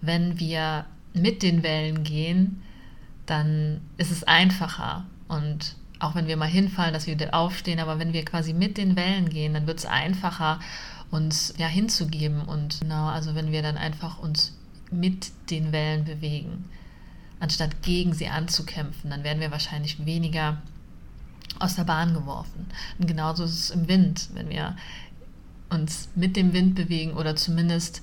wenn 0.00 0.40
wir 0.40 0.86
mit 1.12 1.42
den 1.42 1.62
Wellen 1.62 2.02
gehen, 2.02 2.62
dann 3.26 3.82
ist 3.98 4.10
es 4.10 4.24
einfacher. 4.24 5.04
Und 5.28 5.76
auch 5.98 6.14
wenn 6.14 6.26
wir 6.26 6.36
mal 6.36 6.48
hinfallen, 6.48 6.94
dass 6.94 7.06
wir 7.06 7.14
wieder 7.14 7.34
aufstehen, 7.34 7.78
aber 7.78 7.98
wenn 7.98 8.12
wir 8.12 8.24
quasi 8.24 8.54
mit 8.54 8.78
den 8.78 8.96
Wellen 8.96 9.28
gehen, 9.28 9.54
dann 9.54 9.66
wird 9.66 9.78
es 9.78 9.86
einfacher, 9.86 10.58
uns 11.12 11.54
ja 11.58 11.68
hinzugeben. 11.68 12.42
Und 12.42 12.80
genau, 12.80 13.06
also 13.06 13.36
wenn 13.36 13.52
wir 13.52 13.62
dann 13.62 13.76
einfach 13.76 14.18
uns 14.18 14.56
mit 14.90 15.30
den 15.50 15.70
Wellen 15.70 16.04
bewegen, 16.04 16.64
anstatt 17.38 17.82
gegen 17.82 18.14
sie 18.14 18.28
anzukämpfen, 18.28 19.10
dann 19.10 19.22
werden 19.22 19.40
wir 19.40 19.52
wahrscheinlich 19.52 20.04
weniger 20.04 20.60
aus 21.60 21.76
der 21.76 21.84
Bahn 21.84 22.14
geworfen. 22.14 22.66
Und 22.98 23.06
genauso 23.06 23.44
ist 23.44 23.58
es 23.58 23.70
im 23.70 23.86
Wind, 23.88 24.30
wenn 24.34 24.48
wir 24.48 24.76
uns 25.70 26.08
mit 26.14 26.36
dem 26.36 26.52
Wind 26.52 26.74
bewegen 26.74 27.12
oder 27.12 27.36
zumindest 27.36 28.02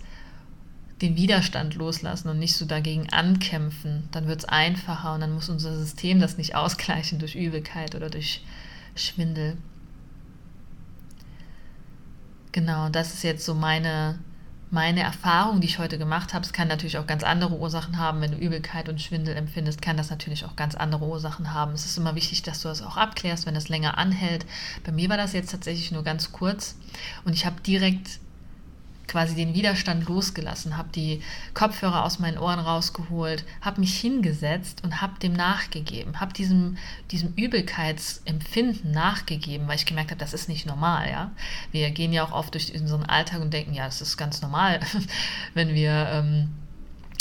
den 1.02 1.16
Widerstand 1.16 1.76
loslassen 1.76 2.30
und 2.30 2.40
nicht 2.40 2.56
so 2.56 2.66
dagegen 2.66 3.10
ankämpfen, 3.10 4.10
dann 4.12 4.28
wird 4.28 4.40
es 4.40 4.46
einfacher 4.46 5.14
und 5.14 5.22
dann 5.22 5.34
muss 5.34 5.50
unser 5.50 5.78
System 5.78 6.20
das 6.20 6.38
nicht 6.38 6.56
ausgleichen 6.56 7.20
durch 7.20 7.36
Übelkeit 7.36 7.96
oder 7.96 8.10
durch 8.10 8.44
Schwindel. 8.96 9.58
Genau, 12.52 12.90
das 12.90 13.14
ist 13.14 13.24
jetzt 13.24 13.46
so 13.46 13.54
meine, 13.54 14.18
meine 14.72 15.02
Erfahrung, 15.02 15.62
die 15.62 15.68
ich 15.68 15.78
heute 15.78 16.00
gemacht 16.00 16.34
habe. 16.34 16.44
Es 16.44 16.54
kann 16.54 16.68
natürlich 16.68 16.98
auch 16.98 17.06
ganz 17.06 17.24
andere 17.24 17.56
Ursachen 17.56 18.00
haben. 18.00 18.22
Wenn 18.22 18.32
du 18.32 18.38
Übelkeit 18.38 18.90
und 18.90 19.02
Schwindel 19.02 19.36
empfindest, 19.36 19.82
kann 19.82 19.98
das 19.98 20.10
natürlich 20.10 20.46
auch 20.46 20.56
ganz 20.56 20.74
andere 20.74 21.06
Ursachen 21.06 21.54
haben. 21.54 21.74
Es 21.74 21.86
ist 21.86 21.98
immer 21.98 22.16
wichtig, 22.16 22.42
dass 22.42 22.62
du 22.62 22.68
das 22.68 22.82
auch 22.82 22.98
abklärst, 22.98 23.46
wenn 23.46 23.54
das 23.54 23.70
länger 23.70 23.98
anhält. 24.00 24.46
Bei 24.84 24.92
mir 24.92 25.10
war 25.10 25.18
das 25.18 25.34
jetzt 25.34 25.52
tatsächlich 25.52 25.92
nur 25.92 26.04
ganz 26.04 26.32
kurz 26.32 26.76
und 27.24 27.34
ich 27.34 27.46
habe 27.46 27.62
direkt 27.62 28.20
quasi 29.10 29.36
den 29.36 29.54
Widerstand 29.54 30.08
losgelassen, 30.08 30.78
habe 30.78 30.90
die 30.96 31.22
Kopfhörer 31.54 32.06
aus 32.06 32.20
meinen 32.20 32.38
Ohren 32.38 32.60
rausgeholt, 32.60 33.44
habe 33.60 33.82
mich 33.82 34.00
hingesetzt 34.00 34.84
und 34.84 35.02
habe 35.02 35.20
dem 35.20 35.34
nachgegeben, 35.34 36.22
habe 36.22 36.32
diesem, 36.32 36.78
diesem 37.12 37.34
Übelkeitsempfinden 37.36 38.92
nachgegeben, 38.92 39.68
weil 39.68 39.76
ich 39.76 39.86
gemerkt 39.86 40.12
habe, 40.12 40.20
das 40.20 40.34
ist 40.34 40.48
nicht 40.48 40.66
normal. 40.66 41.10
Ja? 41.10 41.32
Wir 41.72 41.90
gehen 41.92 42.14
ja 42.14 42.24
auch 42.24 42.32
oft 42.32 42.54
durch 42.54 42.74
unseren 42.80 43.04
Alltag 43.04 43.42
und 43.42 43.52
denken, 43.52 43.74
ja, 43.74 43.86
das 43.86 44.02
ist 44.02 44.16
ganz 44.16 44.42
normal, 44.42 44.80
wenn 45.54 45.74
wir... 45.74 45.92
Ähm, 46.12 46.50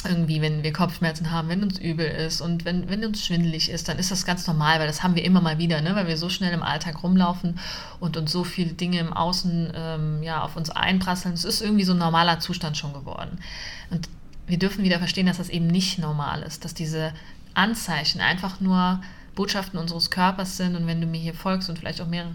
irgendwie, 0.05 0.41
wenn 0.41 0.63
wir 0.63 0.73
Kopfschmerzen 0.73 1.33
haben, 1.33 1.49
wenn 1.49 1.63
uns 1.63 1.79
übel 1.79 2.07
ist 2.07 2.41
und 2.41 2.65
wenn, 2.65 2.89
wenn 2.89 3.05
uns 3.05 3.25
schwindelig 3.25 3.69
ist, 3.69 3.89
dann 3.89 3.99
ist 3.99 4.11
das 4.11 4.25
ganz 4.25 4.47
normal, 4.47 4.79
weil 4.79 4.87
das 4.87 5.03
haben 5.03 5.17
wir 5.17 5.25
immer 5.25 5.41
mal 5.41 5.59
wieder, 5.59 5.81
ne? 5.81 5.97
weil 5.97 6.07
wir 6.07 6.17
so 6.17 6.29
schnell 6.29 6.53
im 6.53 6.63
Alltag 6.63 7.03
rumlaufen 7.03 7.59
und 7.99 8.17
uns 8.17 8.31
so 8.31 8.45
viele 8.45 8.75
Dinge 8.75 9.01
im 9.01 9.13
Außen 9.13 9.73
ähm, 9.75 10.23
ja, 10.23 10.43
auf 10.43 10.57
uns 10.57 10.71
einprasseln. 10.71 11.35
Es 11.35 11.45
ist 11.45 11.61
irgendwie 11.61 11.85
so 11.85 11.93
ein 11.93 11.99
normaler 11.99 12.39
Zustand 12.39 12.77
schon 12.77 12.93
geworden. 12.93 13.39
Und 13.91 14.09
wir 14.47 14.59
dürfen 14.59 14.85
wieder 14.85 14.99
verstehen, 14.99 15.27
dass 15.27 15.39
das 15.39 15.49
eben 15.49 15.67
nicht 15.67 15.99
normal 15.99 16.43
ist, 16.43 16.65
dass 16.65 16.75
diese 16.75 17.13
Anzeichen 17.55 18.21
einfach 18.21 18.61
nur 18.61 19.01
Botschaften 19.35 19.79
unseres 19.79 20.11
Körpers 20.11 20.57
sind 20.57 20.77
und 20.77 20.87
wenn 20.87 21.01
du 21.01 21.07
mir 21.07 21.21
hier 21.21 21.35
folgst 21.35 21.69
und 21.69 21.79
vielleicht 21.79 22.01
auch 22.01 22.07
mehrere 22.07 22.33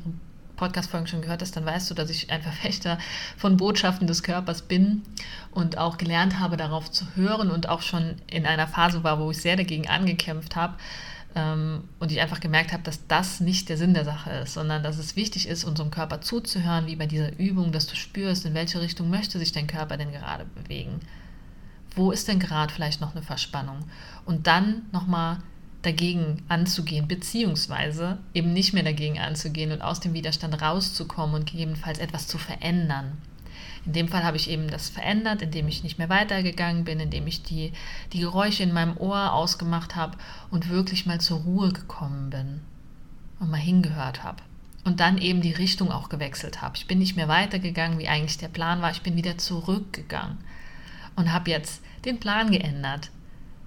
Podcast-Folgen 0.56 1.08
schon 1.08 1.22
gehört 1.22 1.42
hast, 1.42 1.56
dann 1.56 1.66
weißt 1.66 1.90
du, 1.90 1.94
dass 1.94 2.10
ich 2.10 2.32
ein 2.32 2.42
Verfechter 2.42 2.98
von 3.38 3.58
Botschaften 3.58 4.08
des 4.08 4.24
Körpers 4.24 4.64
bin 4.64 5.02
und 5.52 5.78
auch 5.78 5.98
gelernt 5.98 6.40
habe, 6.40 6.58
darauf 6.58 6.92
zu 6.92 7.06
hören 7.16 7.50
und 7.50 7.70
auch 7.70 7.82
schon 7.82 8.16
in 8.30 8.46
einer 8.46 8.68
Phase 8.68 9.04
war, 9.04 9.20
wo 9.20 9.32
ich 9.32 9.38
sehr 9.38 9.56
dagegen 9.56 9.88
angekämpft 9.88 10.56
habe 10.56 10.76
ähm, 11.36 11.84
und 12.00 12.12
ich 12.12 12.22
einfach 12.22 12.40
gemerkt 12.40 12.72
habe, 12.74 12.84
dass 12.84 13.08
das 13.08 13.40
nicht 13.40 13.70
der 13.70 13.78
Sinn 13.78 13.94
der 13.94 14.06
Sache 14.06 14.32
ist, 14.32 14.54
sondern 14.54 14.84
dass 14.84 14.98
es 14.98 15.16
wichtig 15.16 15.48
ist, 15.48 15.64
unserem 15.64 15.92
Körper 15.92 16.22
zuzuhören, 16.22 16.88
wie 16.88 16.96
bei 16.96 17.08
dieser 17.08 17.38
Übung, 17.40 17.72
dass 17.72 17.88
du 17.88 17.96
spürst, 17.96 18.46
in 18.46 18.54
welche 18.54 18.82
Richtung 18.82 19.10
möchte 19.10 19.40
sich 19.40 19.52
dein 19.52 19.68
Körper 19.68 19.98
denn 19.98 20.12
gerade 20.12 20.46
bewegen. 20.46 21.00
Wo 21.96 22.12
ist 22.12 22.28
denn 22.28 22.40
gerade 22.40 22.74
vielleicht 22.74 23.02
noch 23.02 23.16
eine 23.16 23.24
Verspannung? 23.24 23.86
Und 24.26 24.48
dann 24.48 24.84
nochmal 24.92 25.38
dagegen 25.84 26.42
anzugehen, 26.48 27.08
beziehungsweise 27.08 28.18
eben 28.34 28.54
nicht 28.54 28.74
mehr 28.74 28.84
dagegen 28.84 29.20
anzugehen 29.20 29.72
und 29.72 29.82
aus 29.82 30.00
dem 30.00 30.14
Widerstand 30.14 30.60
rauszukommen 30.62 31.36
und 31.36 31.52
gegebenenfalls 31.52 32.00
etwas 32.00 32.28
zu 32.28 32.38
verändern. 32.38 33.18
In 33.86 33.92
dem 33.92 34.08
Fall 34.08 34.24
habe 34.24 34.38
ich 34.38 34.50
eben 34.50 34.70
das 34.70 34.90
verändert, 34.90 35.42
indem 35.42 35.68
ich 35.68 35.84
nicht 35.84 35.98
mehr 35.98 36.08
weitergegangen 36.08 36.86
bin, 36.86 37.02
indem 37.02 37.28
ich 37.28 37.44
die, 37.44 37.74
die 38.14 38.22
Geräusche 38.22 38.64
in 38.64 38.72
meinem 38.72 38.96
Ohr 38.98 39.34
ausgemacht 39.34 39.98
habe 39.98 40.18
und 40.50 40.70
wirklich 40.70 41.06
mal 41.06 41.20
zur 41.20 41.40
Ruhe 41.40 41.74
gekommen 41.74 42.30
bin 42.30 42.62
und 43.40 43.52
mal 43.52 43.58
hingehört 43.58 44.24
habe. 44.24 44.42
Und 44.86 45.02
dann 45.02 45.18
eben 45.18 45.42
die 45.42 45.52
Richtung 45.52 45.92
auch 45.92 46.08
gewechselt 46.08 46.62
habe. 46.62 46.78
Ich 46.78 46.88
bin 46.88 47.00
nicht 47.00 47.18
mehr 47.18 47.28
weitergegangen, 47.28 48.00
wie 48.00 48.08
eigentlich 48.08 48.38
der 48.38 48.48
Plan 48.48 48.82
war. 48.82 48.92
Ich 48.92 49.02
bin 49.02 49.16
wieder 49.18 49.38
zurückgegangen 49.38 50.38
und 51.16 51.34
habe 51.34 51.52
jetzt 51.52 51.84
den 52.06 52.20
Plan 52.20 52.52
geändert 52.52 53.12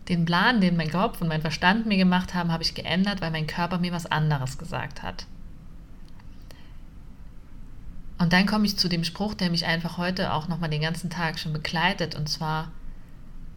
den 0.08 0.25
Plan, 0.25 0.60
den 0.60 0.76
mein 0.76 0.90
Kopf 0.90 1.20
und 1.20 1.28
mein 1.28 1.40
Verstand 1.40 1.86
mir 1.86 1.96
gemacht 1.96 2.34
haben, 2.34 2.52
habe 2.52 2.62
ich 2.62 2.75
geändert, 2.75 3.20
weil 3.20 3.30
mein 3.30 3.46
Körper 3.46 3.78
mir 3.78 3.92
was 3.92 4.06
anderes 4.06 4.58
gesagt 4.58 5.02
hat. 5.02 5.26
Und 8.18 8.32
dann 8.32 8.46
komme 8.46 8.66
ich 8.66 8.78
zu 8.78 8.88
dem 8.88 9.04
Spruch, 9.04 9.34
der 9.34 9.50
mich 9.50 9.66
einfach 9.66 9.98
heute 9.98 10.32
auch 10.32 10.48
nochmal 10.48 10.70
den 10.70 10.80
ganzen 10.80 11.10
Tag 11.10 11.38
schon 11.38 11.52
begleitet, 11.52 12.14
und 12.14 12.28
zwar, 12.28 12.70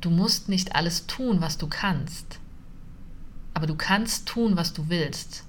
du 0.01 0.09
musst 0.09 0.49
nicht 0.49 0.75
alles 0.75 1.07
tun, 1.07 1.39
was 1.39 1.57
du 1.57 1.67
kannst, 1.67 2.39
aber 3.53 3.67
du 3.67 3.75
kannst 3.75 4.27
tun, 4.27 4.57
was 4.57 4.73
du 4.73 4.89
willst. 4.89 5.45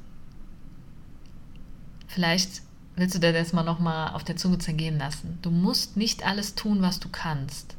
Vielleicht 2.06 2.62
willst 2.96 3.14
du 3.14 3.18
dir 3.20 3.32
das 3.32 3.52
mal 3.52 3.62
nochmal 3.62 4.14
auf 4.14 4.24
der 4.24 4.36
Zunge 4.36 4.58
zergehen 4.58 4.98
lassen. 4.98 5.38
Du 5.42 5.50
musst 5.50 5.96
nicht 5.96 6.24
alles 6.26 6.54
tun, 6.54 6.82
was 6.82 7.00
du 7.00 7.08
kannst. 7.08 7.76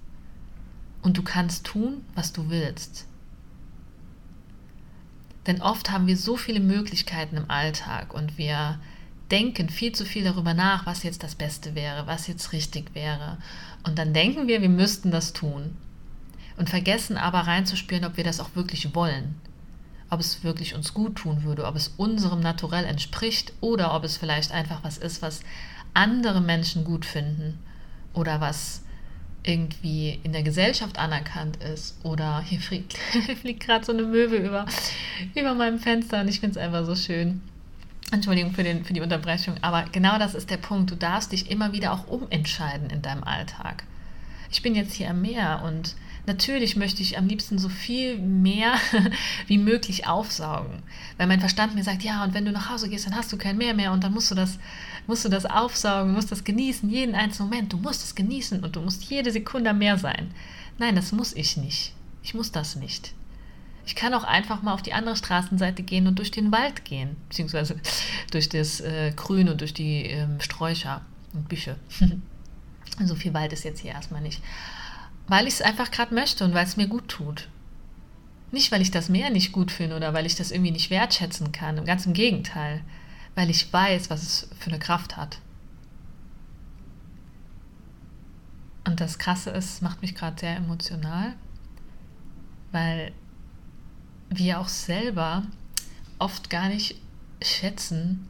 Und 1.01 1.17
du 1.17 1.23
kannst 1.23 1.65
tun, 1.65 2.05
was 2.15 2.31
du 2.31 2.49
willst. 2.49 3.05
Denn 5.47 5.61
oft 5.61 5.89
haben 5.89 6.07
wir 6.07 6.17
so 6.17 6.37
viele 6.37 6.59
Möglichkeiten 6.59 7.37
im 7.37 7.49
Alltag 7.49 8.13
und 8.13 8.37
wir 8.37 8.79
denken 9.31 9.69
viel 9.69 9.93
zu 9.93 10.05
viel 10.05 10.23
darüber 10.23 10.53
nach, 10.53 10.85
was 10.85 11.03
jetzt 11.03 11.23
das 11.23 11.35
Beste 11.35 11.73
wäre, 11.73 12.05
was 12.05 12.27
jetzt 12.27 12.51
richtig 12.51 12.93
wäre. 12.93 13.37
Und 13.83 13.97
dann 13.97 14.13
denken 14.13 14.47
wir, 14.47 14.61
wir 14.61 14.69
müssten 14.69 15.09
das 15.09 15.33
tun. 15.33 15.77
Und 16.57 16.69
vergessen 16.69 17.17
aber 17.17 17.39
reinzuspüren, 17.39 18.05
ob 18.05 18.17
wir 18.17 18.23
das 18.23 18.39
auch 18.39 18.55
wirklich 18.55 18.93
wollen. 18.93 19.35
Ob 20.09 20.19
es 20.19 20.43
wirklich 20.43 20.75
uns 20.75 20.93
gut 20.93 21.15
tun 21.15 21.43
würde, 21.43 21.65
ob 21.65 21.75
es 21.75 21.93
unserem 21.97 22.41
Naturell 22.41 22.83
entspricht 22.83 23.53
oder 23.61 23.95
ob 23.95 24.03
es 24.03 24.17
vielleicht 24.17 24.51
einfach 24.51 24.83
was 24.83 24.97
ist, 24.97 25.21
was 25.21 25.39
andere 25.93 26.41
Menschen 26.41 26.83
gut 26.83 27.05
finden 27.05 27.57
oder 28.13 28.41
was 28.41 28.83
irgendwie 29.43 30.19
in 30.23 30.33
der 30.33 30.43
Gesellschaft 30.43 30.99
anerkannt 30.99 31.57
ist 31.63 31.95
oder 32.03 32.41
hier 32.41 32.59
fliegt, 32.59 32.97
fliegt 33.41 33.61
gerade 33.61 33.83
so 33.83 33.91
eine 33.91 34.03
Möwe 34.03 34.37
über, 34.37 34.65
über 35.35 35.53
meinem 35.53 35.79
Fenster 35.79 36.21
und 36.21 36.27
ich 36.27 36.39
finde 36.39 36.59
es 36.59 36.65
einfach 36.65 36.85
so 36.85 36.95
schön. 36.95 37.41
Entschuldigung 38.11 38.51
für, 38.51 38.63
den, 38.63 38.83
für 38.83 38.93
die 38.93 39.01
Unterbrechung, 39.01 39.55
aber 39.61 39.85
genau 39.91 40.19
das 40.19 40.35
ist 40.35 40.49
der 40.49 40.57
Punkt. 40.57 40.91
Du 40.91 40.95
darfst 40.95 41.31
dich 41.31 41.49
immer 41.49 41.71
wieder 41.71 41.93
auch 41.93 42.07
umentscheiden 42.07 42.89
in 42.89 43.01
deinem 43.01 43.23
Alltag. 43.23 43.85
Ich 44.51 44.61
bin 44.61 44.75
jetzt 44.75 44.93
hier 44.93 45.09
am 45.09 45.21
Meer 45.21 45.61
und 45.65 45.95
natürlich 46.27 46.75
möchte 46.75 47.01
ich 47.01 47.17
am 47.17 47.27
liebsten 47.27 47.57
so 47.57 47.69
viel 47.69 48.17
mehr 48.17 48.73
wie 49.47 49.57
möglich 49.57 50.07
aufsaugen, 50.07 50.83
weil 51.17 51.27
mein 51.27 51.39
Verstand 51.39 51.75
mir 51.75 51.83
sagt, 51.83 52.03
ja, 52.03 52.23
und 52.23 52.33
wenn 52.33 52.45
du 52.45 52.51
nach 52.51 52.69
Hause 52.69 52.89
gehst, 52.89 53.05
dann 53.05 53.15
hast 53.15 53.31
du 53.31 53.37
kein 53.37 53.57
Meer 53.57 53.73
mehr 53.73 53.91
und 53.91 54.03
dann 54.03 54.13
musst 54.13 54.31
du 54.31 54.35
das 54.35 54.59
musst 55.07 55.25
du 55.25 55.29
das 55.29 55.45
aufsaugen, 55.45 56.13
musst 56.13 56.31
das 56.31 56.43
genießen, 56.43 56.89
jeden 56.89 57.15
einzelnen 57.15 57.49
Moment. 57.49 57.73
Du 57.73 57.77
musst 57.77 58.03
es 58.03 58.15
genießen 58.15 58.63
und 58.63 58.75
du 58.75 58.81
musst 58.81 59.03
jede 59.03 59.31
Sekunde 59.31 59.73
mehr 59.73 59.97
sein. 59.97 60.31
Nein, 60.77 60.95
das 60.95 61.11
muss 61.11 61.33
ich 61.33 61.57
nicht. 61.57 61.93
Ich 62.23 62.33
muss 62.33 62.51
das 62.51 62.75
nicht. 62.75 63.13
Ich 63.85 63.95
kann 63.95 64.13
auch 64.13 64.23
einfach 64.23 64.61
mal 64.61 64.73
auf 64.73 64.83
die 64.83 64.93
andere 64.93 65.15
Straßenseite 65.15 65.83
gehen 65.83 66.07
und 66.07 66.19
durch 66.19 66.31
den 66.31 66.51
Wald 66.51 66.85
gehen, 66.85 67.15
beziehungsweise 67.29 67.75
durch 68.31 68.47
das 68.47 68.79
äh, 68.79 69.11
Grün 69.15 69.49
und 69.49 69.61
durch 69.61 69.73
die 69.73 70.03
ähm, 70.03 70.39
Sträucher 70.39 71.01
und 71.33 71.49
Büsche. 71.49 71.75
so 73.03 73.15
viel 73.15 73.33
Wald 73.33 73.53
ist 73.53 73.63
jetzt 73.63 73.81
hier 73.81 73.91
erstmal 73.91 74.21
nicht. 74.21 74.41
Weil 75.31 75.47
ich 75.47 75.55
es 75.55 75.61
einfach 75.61 75.89
gerade 75.91 76.13
möchte 76.13 76.43
und 76.43 76.53
weil 76.53 76.65
es 76.65 76.75
mir 76.77 76.87
gut 76.87 77.07
tut. 77.07 77.47
Nicht, 78.51 78.71
weil 78.71 78.81
ich 78.81 78.91
das 78.91 79.07
Meer 79.07 79.29
nicht 79.29 79.53
gut 79.53 79.71
finde 79.71 79.95
oder 79.95 80.13
weil 80.13 80.25
ich 80.25 80.35
das 80.35 80.51
irgendwie 80.51 80.71
nicht 80.71 80.89
wertschätzen 80.89 81.53
kann. 81.53 81.85
Ganz 81.85 82.05
im 82.05 82.13
Gegenteil 82.13 82.81
weil 83.35 83.49
ich 83.49 83.71
weiß, 83.71 84.09
was 84.09 84.21
es 84.21 84.47
für 84.59 84.69
eine 84.69 84.79
Kraft 84.79 85.17
hat. 85.17 85.39
Und 88.85 88.99
das 88.99 89.19
Krasse 89.19 89.51
ist, 89.51 89.81
macht 89.81 90.01
mich 90.01 90.15
gerade 90.15 90.39
sehr 90.39 90.55
emotional, 90.55 91.33
weil 92.71 93.11
wir 94.29 94.59
auch 94.59 94.67
selber 94.67 95.43
oft 96.19 96.49
gar 96.49 96.67
nicht 96.67 96.95
schätzen, 97.41 98.27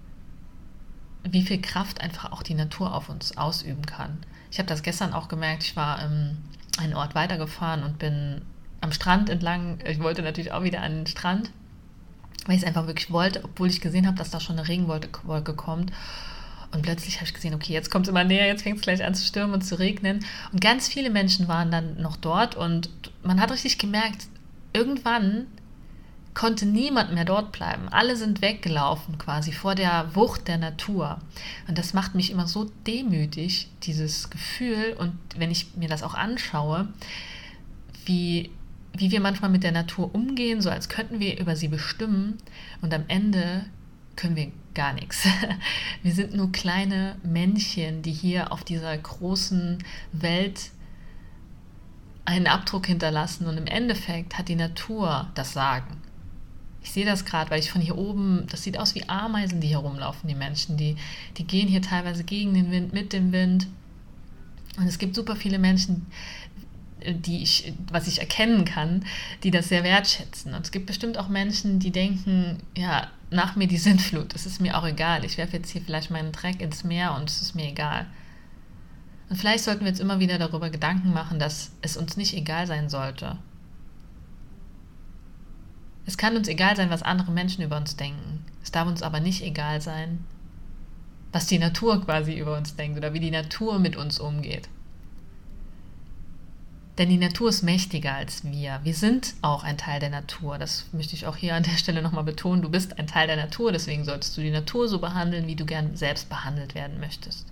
wie 1.23 1.43
viel 1.43 1.61
Kraft 1.61 2.01
einfach 2.01 2.31
auch 2.31 2.43
die 2.43 2.53
Natur 2.53 2.93
auf 2.93 3.09
uns 3.09 3.37
ausüben 3.37 3.85
kann. 3.85 4.17
Ich 4.49 4.59
habe 4.59 4.67
das 4.67 4.83
gestern 4.83 5.13
auch 5.13 5.27
gemerkt. 5.27 5.63
Ich 5.63 5.75
war 5.75 6.03
ähm, 6.03 6.37
einen 6.81 6.95
Ort 6.95 7.15
weitergefahren 7.15 7.83
und 7.83 7.99
bin 7.99 8.41
am 8.81 8.91
Strand 8.91 9.29
entlang. 9.29 9.79
Ich 9.87 9.99
wollte 9.99 10.21
natürlich 10.21 10.51
auch 10.51 10.63
wieder 10.63 10.81
an 10.81 10.95
den 10.95 11.07
Strand 11.07 11.51
weil 12.45 12.55
ich 12.55 12.61
es 12.61 12.67
einfach 12.67 12.87
wirklich 12.87 13.11
wollte, 13.11 13.43
obwohl 13.43 13.69
ich 13.69 13.81
gesehen 13.81 14.07
habe, 14.07 14.17
dass 14.17 14.31
da 14.31 14.39
schon 14.39 14.57
eine 14.57 14.67
Regenwolke 14.67 15.53
kommt. 15.53 15.91
Und 16.73 16.83
plötzlich 16.83 17.15
habe 17.15 17.25
ich 17.25 17.33
gesehen, 17.33 17.53
okay, 17.53 17.73
jetzt 17.73 17.91
kommt 17.91 18.05
es 18.05 18.09
immer 18.09 18.23
näher, 18.23 18.47
jetzt 18.47 18.63
fängt 18.63 18.77
es 18.77 18.81
gleich 18.81 19.03
an 19.03 19.13
zu 19.13 19.25
stürmen 19.25 19.53
und 19.53 19.61
zu 19.61 19.77
regnen. 19.77 20.25
Und 20.51 20.61
ganz 20.61 20.87
viele 20.87 21.09
Menschen 21.09 21.47
waren 21.47 21.69
dann 21.69 22.01
noch 22.01 22.15
dort 22.15 22.55
und 22.55 22.89
man 23.23 23.41
hat 23.41 23.51
richtig 23.51 23.77
gemerkt, 23.77 24.27
irgendwann 24.73 25.47
konnte 26.33 26.65
niemand 26.65 27.13
mehr 27.13 27.25
dort 27.25 27.51
bleiben. 27.51 27.89
Alle 27.89 28.15
sind 28.15 28.41
weggelaufen 28.41 29.17
quasi 29.17 29.51
vor 29.51 29.75
der 29.75 30.15
Wucht 30.15 30.47
der 30.47 30.57
Natur. 30.57 31.19
Und 31.67 31.77
das 31.77 31.93
macht 31.93 32.15
mich 32.15 32.31
immer 32.31 32.47
so 32.47 32.71
demütig, 32.87 33.69
dieses 33.83 34.29
Gefühl. 34.29 34.95
Und 34.97 35.13
wenn 35.37 35.51
ich 35.51 35.75
mir 35.75 35.89
das 35.89 36.03
auch 36.03 36.13
anschaue, 36.13 36.87
wie 38.05 38.49
wie 38.93 39.11
wir 39.11 39.21
manchmal 39.21 39.49
mit 39.49 39.63
der 39.63 39.71
Natur 39.71 40.13
umgehen, 40.13 40.61
so 40.61 40.69
als 40.69 40.89
könnten 40.89 41.19
wir 41.19 41.39
über 41.39 41.55
sie 41.55 41.69
bestimmen 41.69 42.37
und 42.81 42.93
am 42.93 43.05
Ende 43.07 43.65
können 44.15 44.35
wir 44.35 44.51
gar 44.73 44.93
nichts. 44.93 45.25
Wir 46.03 46.13
sind 46.13 46.33
nur 46.33 46.51
kleine 46.51 47.15
Männchen, 47.23 48.01
die 48.01 48.11
hier 48.11 48.51
auf 48.51 48.63
dieser 48.63 48.97
großen 48.97 49.79
Welt 50.11 50.71
einen 52.25 52.47
Abdruck 52.47 52.85
hinterlassen 52.85 53.47
und 53.47 53.57
im 53.57 53.67
Endeffekt 53.67 54.37
hat 54.37 54.47
die 54.47 54.55
Natur 54.55 55.29
das 55.35 55.53
Sagen. 55.53 56.01
Ich 56.83 56.91
sehe 56.91 57.05
das 57.05 57.25
gerade, 57.25 57.51
weil 57.51 57.59
ich 57.59 57.71
von 57.71 57.81
hier 57.81 57.97
oben, 57.97 58.47
das 58.49 58.63
sieht 58.63 58.77
aus 58.77 58.95
wie 58.95 59.07
Ameisen, 59.07 59.61
die 59.61 59.67
hier 59.67 59.77
rumlaufen, 59.77 60.27
die 60.27 60.35
Menschen, 60.35 60.77
die, 60.77 60.95
die 61.37 61.45
gehen 61.45 61.67
hier 61.67 61.81
teilweise 61.81 62.23
gegen 62.23 62.53
den 62.53 62.71
Wind, 62.71 62.93
mit 62.93 63.13
dem 63.13 63.31
Wind. 63.31 63.67
Und 64.77 64.87
es 64.87 64.97
gibt 64.97 65.15
super 65.15 65.35
viele 65.35 65.59
Menschen, 65.59 66.07
die 67.05 67.41
ich, 67.41 67.73
was 67.91 68.07
ich 68.07 68.19
erkennen 68.19 68.65
kann, 68.65 69.05
die 69.43 69.51
das 69.51 69.69
sehr 69.69 69.83
wertschätzen. 69.83 70.53
Und 70.53 70.65
es 70.65 70.71
gibt 70.71 70.85
bestimmt 70.85 71.17
auch 71.17 71.29
Menschen, 71.29 71.79
die 71.79 71.91
denken, 71.91 72.57
ja, 72.75 73.07
nach 73.29 73.55
mir 73.55 73.67
die 73.67 73.77
Sintflut, 73.77 74.35
es 74.35 74.45
ist 74.45 74.61
mir 74.61 74.77
auch 74.77 74.85
egal. 74.85 75.23
Ich 75.25 75.37
werfe 75.37 75.57
jetzt 75.57 75.71
hier 75.71 75.81
vielleicht 75.81 76.11
meinen 76.11 76.31
Dreck 76.31 76.61
ins 76.61 76.83
Meer 76.83 77.15
und 77.15 77.29
es 77.29 77.41
ist 77.41 77.55
mir 77.55 77.67
egal. 77.67 78.07
Und 79.29 79.37
vielleicht 79.37 79.63
sollten 79.63 79.81
wir 79.81 79.87
jetzt 79.87 80.01
immer 80.01 80.19
wieder 80.19 80.37
darüber 80.37 80.69
Gedanken 80.69 81.13
machen, 81.13 81.39
dass 81.39 81.71
es 81.81 81.95
uns 81.95 82.17
nicht 82.17 82.35
egal 82.35 82.67
sein 82.67 82.89
sollte. 82.89 83.37
Es 86.11 86.17
kann 86.17 86.35
uns 86.35 86.49
egal 86.49 86.75
sein, 86.75 86.89
was 86.89 87.03
andere 87.03 87.31
Menschen 87.31 87.63
über 87.63 87.77
uns 87.77 87.95
denken. 87.95 88.45
Es 88.61 88.69
darf 88.69 88.85
uns 88.85 89.01
aber 89.01 89.21
nicht 89.21 89.41
egal 89.43 89.79
sein, 89.79 90.25
was 91.31 91.47
die 91.47 91.57
Natur 91.57 92.03
quasi 92.03 92.37
über 92.37 92.57
uns 92.57 92.75
denkt 92.75 92.97
oder 92.97 93.13
wie 93.13 93.21
die 93.21 93.31
Natur 93.31 93.79
mit 93.79 93.95
uns 93.95 94.19
umgeht. 94.19 94.67
Denn 96.97 97.07
die 97.07 97.17
Natur 97.17 97.47
ist 97.47 97.61
mächtiger 97.61 98.13
als 98.13 98.43
wir. 98.43 98.81
Wir 98.83 98.93
sind 98.93 99.35
auch 99.41 99.63
ein 99.63 99.77
Teil 99.77 100.01
der 100.01 100.09
Natur. 100.09 100.57
Das 100.57 100.87
möchte 100.91 101.15
ich 101.15 101.27
auch 101.27 101.37
hier 101.37 101.55
an 101.55 101.63
der 101.63 101.77
Stelle 101.77 102.01
nochmal 102.01 102.25
betonen. 102.25 102.61
Du 102.61 102.67
bist 102.67 102.99
ein 102.99 103.07
Teil 103.07 103.27
der 103.27 103.37
Natur, 103.37 103.71
deswegen 103.71 104.03
solltest 104.03 104.35
du 104.35 104.41
die 104.41 104.51
Natur 104.51 104.89
so 104.89 104.99
behandeln, 104.99 105.47
wie 105.47 105.55
du 105.55 105.65
gern 105.65 105.95
selbst 105.95 106.27
behandelt 106.27 106.75
werden 106.75 106.99
möchtest. 106.99 107.47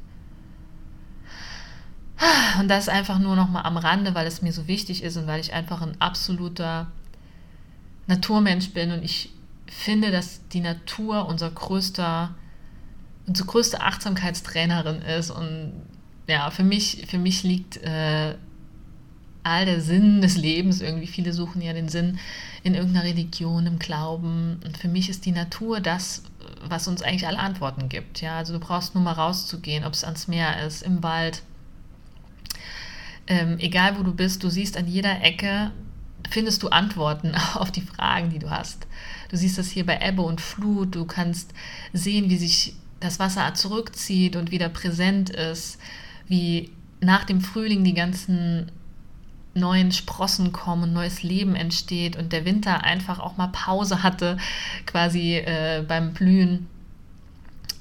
Und 2.59 2.67
das 2.67 2.89
einfach 2.89 3.19
nur 3.19 3.37
nochmal 3.37 3.63
am 3.63 3.77
Rande, 3.77 4.15
weil 4.15 4.27
es 4.27 4.41
mir 4.41 4.51
so 4.51 4.67
wichtig 4.67 5.01
ist 5.01 5.15
und 5.15 5.27
weil 5.27 5.39
ich 5.39 5.53
einfach 5.53 5.81
ein 5.81 5.95
absoluter 6.01 6.91
Naturmensch 8.09 8.71
bin 8.71 8.91
und 8.91 9.03
ich 9.03 9.31
finde, 9.67 10.11
dass 10.11 10.41
die 10.49 10.61
Natur 10.61 11.27
unser 11.27 11.49
größter, 11.49 12.35
unsere 13.27 13.47
größte 13.47 13.81
Achtsamkeitstrainerin 13.81 15.01
ist 15.03 15.31
und 15.31 15.73
ja, 16.27 16.51
für 16.51 16.63
mich, 16.63 17.05
für 17.07 17.17
mich 17.17 17.43
liegt 17.43 17.77
äh, 17.77 18.35
all 19.43 19.65
der 19.65 19.81
Sinn 19.81 20.21
des 20.21 20.37
Lebens 20.37 20.81
irgendwie. 20.81 21.07
Viele 21.07 21.33
suchen 21.33 21.61
ja 21.61 21.73
den 21.73 21.89
Sinn 21.89 22.19
in 22.63 22.75
irgendeiner 22.75 23.05
Religion, 23.05 23.65
im 23.65 23.79
Glauben. 23.79 24.59
Und 24.63 24.77
für 24.77 24.87
mich 24.87 25.09
ist 25.09 25.25
die 25.25 25.31
Natur 25.31 25.79
das, 25.79 26.23
was 26.67 26.87
uns 26.87 27.01
eigentlich 27.01 27.25
alle 27.25 27.39
Antworten 27.39 27.89
gibt. 27.89 28.21
Ja, 28.21 28.37
also 28.37 28.53
du 28.53 28.59
brauchst 28.59 28.93
nur 28.93 29.03
mal 29.03 29.13
rauszugehen, 29.13 29.85
ob 29.85 29.93
es 29.93 30.03
ans 30.03 30.27
Meer 30.27 30.63
ist, 30.65 30.83
im 30.83 31.01
Wald, 31.01 31.41
ähm, 33.27 33.57
egal 33.59 33.97
wo 33.97 34.03
du 34.03 34.13
bist, 34.13 34.43
du 34.43 34.49
siehst 34.49 34.77
an 34.77 34.87
jeder 34.87 35.21
Ecke, 35.23 35.71
findest 36.29 36.63
du 36.63 36.69
Antworten 36.69 37.35
auf 37.53 37.71
die 37.71 37.81
Fragen, 37.81 38.29
die 38.29 38.39
du 38.39 38.49
hast. 38.49 38.87
Du 39.29 39.37
siehst 39.37 39.57
das 39.57 39.69
hier 39.69 39.85
bei 39.85 39.99
Ebbe 40.01 40.21
und 40.21 40.41
Flut, 40.41 40.95
du 40.95 41.05
kannst 41.05 41.53
sehen, 41.93 42.29
wie 42.29 42.37
sich 42.37 42.75
das 42.99 43.19
Wasser 43.19 43.53
zurückzieht 43.53 44.35
und 44.35 44.51
wieder 44.51 44.69
präsent 44.69 45.29
ist, 45.29 45.79
wie 46.27 46.71
nach 46.99 47.23
dem 47.23 47.41
Frühling 47.41 47.83
die 47.83 47.93
ganzen 47.93 48.71
neuen 49.53 49.91
Sprossen 49.91 50.51
kommen, 50.51 50.93
neues 50.93 51.23
Leben 51.23 51.55
entsteht 51.55 52.15
und 52.15 52.33
der 52.33 52.45
Winter 52.45 52.83
einfach 52.83 53.19
auch 53.19 53.37
mal 53.37 53.47
Pause 53.47 54.03
hatte, 54.03 54.37
quasi 54.85 55.35
äh, 55.35 55.83
beim 55.87 56.13
Blühen. 56.13 56.67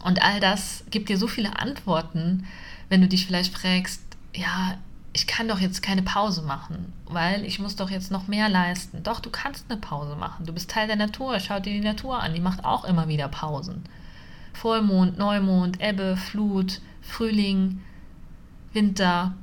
Und 0.02 0.23
all 0.23 0.40
das 0.40 0.85
gibt 0.90 1.09
dir 1.09 1.18
so 1.18 1.26
viele 1.26 1.59
Antworten, 1.59 2.47
wenn 2.88 3.00
du 3.00 3.09
dich 3.09 3.26
vielleicht 3.26 3.52
fragst, 3.52 4.00
ja, 4.35 4.78
ich 5.12 5.27
kann 5.27 5.49
doch 5.49 5.59
jetzt 5.59 5.83
keine 5.83 6.03
Pause 6.03 6.43
machen, 6.43 6.93
weil 7.07 7.45
ich 7.45 7.59
muss 7.59 7.77
doch 7.77 7.91
jetzt 7.91 8.11
noch 8.11 8.29
mehr 8.29 8.49
leisten. 8.49 9.03
Doch, 9.03 9.21
du 9.21 9.31
kannst 9.31 9.65
eine 9.69 9.81
Pause 9.81 10.17
machen. 10.17 10.47
Du 10.47 10.53
bist 10.53 10.71
Teil 10.71 10.87
der 10.87 10.97
Natur. 10.97 11.41
Schau 11.41 11.61
dir 11.61 11.73
die 11.73 11.81
Natur 11.81 12.23
an. 12.23 12.35
Die 12.35 12.41
macht 12.41 12.65
auch 12.65 12.85
immer 12.85 13.09
wieder 13.09 13.29
Pausen. 13.29 13.85
Vollmond, 14.53 15.19
Neumond, 15.19 15.81
Ebbe, 15.81 16.17
Flut, 16.17 16.81
Frühling, 17.00 17.81
Winter. 18.73 19.35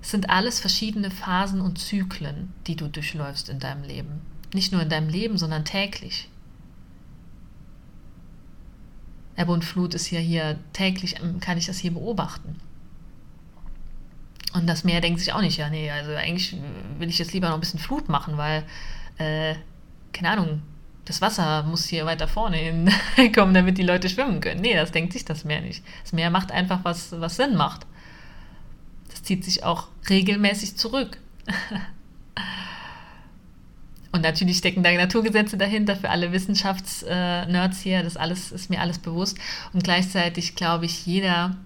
Es 0.00 0.10
sind 0.10 0.30
alles 0.30 0.60
verschiedene 0.60 1.10
Phasen 1.10 1.60
und 1.60 1.78
Zyklen, 1.78 2.52
die 2.66 2.76
du 2.76 2.88
durchläufst 2.88 3.48
in 3.48 3.58
deinem 3.58 3.82
Leben. 3.84 4.22
Nicht 4.52 4.72
nur 4.72 4.82
in 4.82 4.88
deinem 4.88 5.08
Leben, 5.08 5.36
sondern 5.38 5.64
täglich. 5.64 6.28
Ebbe 9.36 9.52
und 9.52 9.64
Flut 9.64 9.94
ist 9.94 10.10
ja 10.10 10.20
hier 10.20 10.58
täglich, 10.72 11.16
kann 11.40 11.58
ich 11.58 11.66
das 11.66 11.78
hier 11.78 11.92
beobachten. 11.92 12.60
Und 14.54 14.68
das 14.68 14.84
Meer 14.84 15.00
denkt 15.00 15.18
sich 15.18 15.32
auch 15.32 15.40
nicht, 15.40 15.58
ja, 15.58 15.68
nee, 15.68 15.90
also 15.90 16.12
eigentlich 16.12 16.56
will 16.98 17.08
ich 17.08 17.18
jetzt 17.18 17.32
lieber 17.32 17.48
noch 17.48 17.56
ein 17.56 17.60
bisschen 17.60 17.80
Flut 17.80 18.08
machen, 18.08 18.36
weil, 18.38 18.62
äh, 19.18 19.56
keine 20.12 20.30
Ahnung, 20.30 20.62
das 21.04 21.20
Wasser 21.20 21.64
muss 21.64 21.86
hier 21.86 22.06
weiter 22.06 22.28
vorne 22.28 22.56
hinkommen, 23.16 23.52
damit 23.54 23.78
die 23.78 23.82
Leute 23.82 24.08
schwimmen 24.08 24.40
können. 24.40 24.60
Nee, 24.60 24.74
das 24.74 24.92
denkt 24.92 25.12
sich 25.12 25.24
das 25.24 25.44
Meer 25.44 25.60
nicht. 25.60 25.84
Das 26.02 26.12
Meer 26.12 26.30
macht 26.30 26.52
einfach, 26.52 26.80
was, 26.84 27.20
was 27.20 27.34
Sinn 27.36 27.56
macht. 27.56 27.84
Das 29.10 29.24
zieht 29.24 29.44
sich 29.44 29.64
auch 29.64 29.88
regelmäßig 30.08 30.76
zurück. 30.76 31.18
Und 34.12 34.22
natürlich 34.22 34.58
stecken 34.58 34.84
da 34.84 34.92
Naturgesetze 34.92 35.56
dahinter 35.56 35.96
für 35.96 36.10
alle 36.10 36.30
Wissenschaftsnerds 36.30 37.80
hier. 37.80 38.04
Das 38.04 38.16
alles 38.16 38.52
ist 38.52 38.70
mir 38.70 38.80
alles 38.80 39.00
bewusst. 39.00 39.36
Und 39.72 39.82
gleichzeitig 39.82 40.54
glaube 40.54 40.84
ich, 40.84 41.04
jeder 41.04 41.56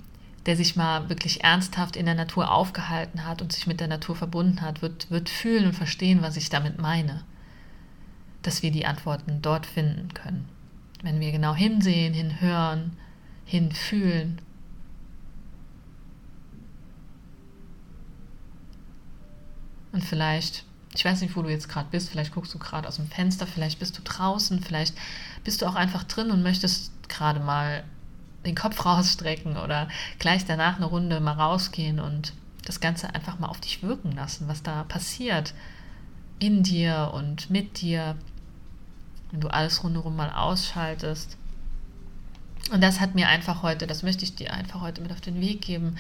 der 0.47 0.57
sich 0.57 0.77
mal 0.77 1.09
wirklich 1.09 1.45
ernsthaft 1.45 1.97
in 1.97 2.07
der 2.07 2.15
Natur 2.15 2.51
aufgehalten 2.51 3.25
hat 3.25 3.43
und 3.43 3.53
sich 3.53 3.67
mit 3.67 3.81
der 3.81 3.89
Natur 3.89 4.17
verbunden 4.17 4.63
hat, 4.63 4.83
wird, 4.83 5.11
wird 5.11 5.29
fühlen 5.29 5.67
und 5.67 5.75
verstehen, 5.75 6.23
was 6.23 6.37
ich 6.37 6.51
damit 6.51 6.79
meine. 6.79 7.23
Dass 8.43 8.63
wir 8.63 8.71
die 8.71 8.87
Antworten 8.87 9.43
dort 9.43 9.67
finden 9.67 10.15
können. 10.15 10.49
Wenn 11.03 11.21
wir 11.21 11.33
genau 11.33 11.55
hinsehen, 11.55 12.15
hinhören, 12.15 12.97
hinfühlen. 13.45 14.41
Und 19.93 20.05
vielleicht, 20.05 20.65
ich 20.95 21.05
weiß 21.05 21.21
nicht, 21.21 21.37
wo 21.37 21.43
du 21.43 21.51
jetzt 21.51 21.69
gerade 21.69 21.89
bist, 21.91 22.11
vielleicht 22.11 22.33
guckst 22.33 22.55
du 22.55 22.59
gerade 22.59 22.87
aus 22.87 22.97
dem 22.97 23.09
Fenster, 23.09 23.47
vielleicht 23.47 23.79
bist 23.79 23.99
du 23.99 24.03
draußen, 24.03 24.63
vielleicht 24.63 24.95
bist 25.45 25.63
du 25.63 25.67
auch 25.67 25.75
einfach 25.75 26.05
drin 26.05 26.31
und 26.31 26.43
möchtest 26.43 26.93
gerade 27.09 27.41
mal 27.41 27.85
den 28.47 28.55
Kopf 28.55 28.85
rausstrecken 28.85 29.57
oder 29.57 29.89
gleich 30.19 30.45
danach 30.45 30.77
eine 30.77 30.87
Runde 30.87 31.21
mal 31.21 31.33
rausgehen 31.33 32.01
und 32.01 32.33
das 32.65 32.81
Ganze 32.81 33.15
einfach 33.15 33.39
mal 33.39 33.49
auf 33.49 33.61
dich 33.61 33.83
wirken 33.83 34.13
lassen, 34.13 34.49
was 34.49 34.63
da 34.63 34.85
passiert 34.85 35.55
in 36.39 36.63
dir 36.63 37.11
und 37.15 37.51
mit 37.51 37.81
dir, 37.81 38.17
wenn 39.31 39.41
du 39.41 39.49
alles 39.49 39.83
rundherum 39.83 40.17
mal 40.17 40.31
ausschaltest. 40.31 41.37
Und 42.71 42.83
das 42.83 43.01
hat 43.01 43.15
mir 43.15 43.29
einfach 43.29 43.63
heute, 43.63 43.87
das 43.87 44.03
möchte 44.03 44.25
ich 44.25 44.35
dir 44.35 44.53
einfach 44.53 44.81
heute 44.81 45.01
mit 45.01 45.13
auf 45.13 45.21
den 45.21 45.41
Weg 45.41 45.63
geben, 45.63 45.97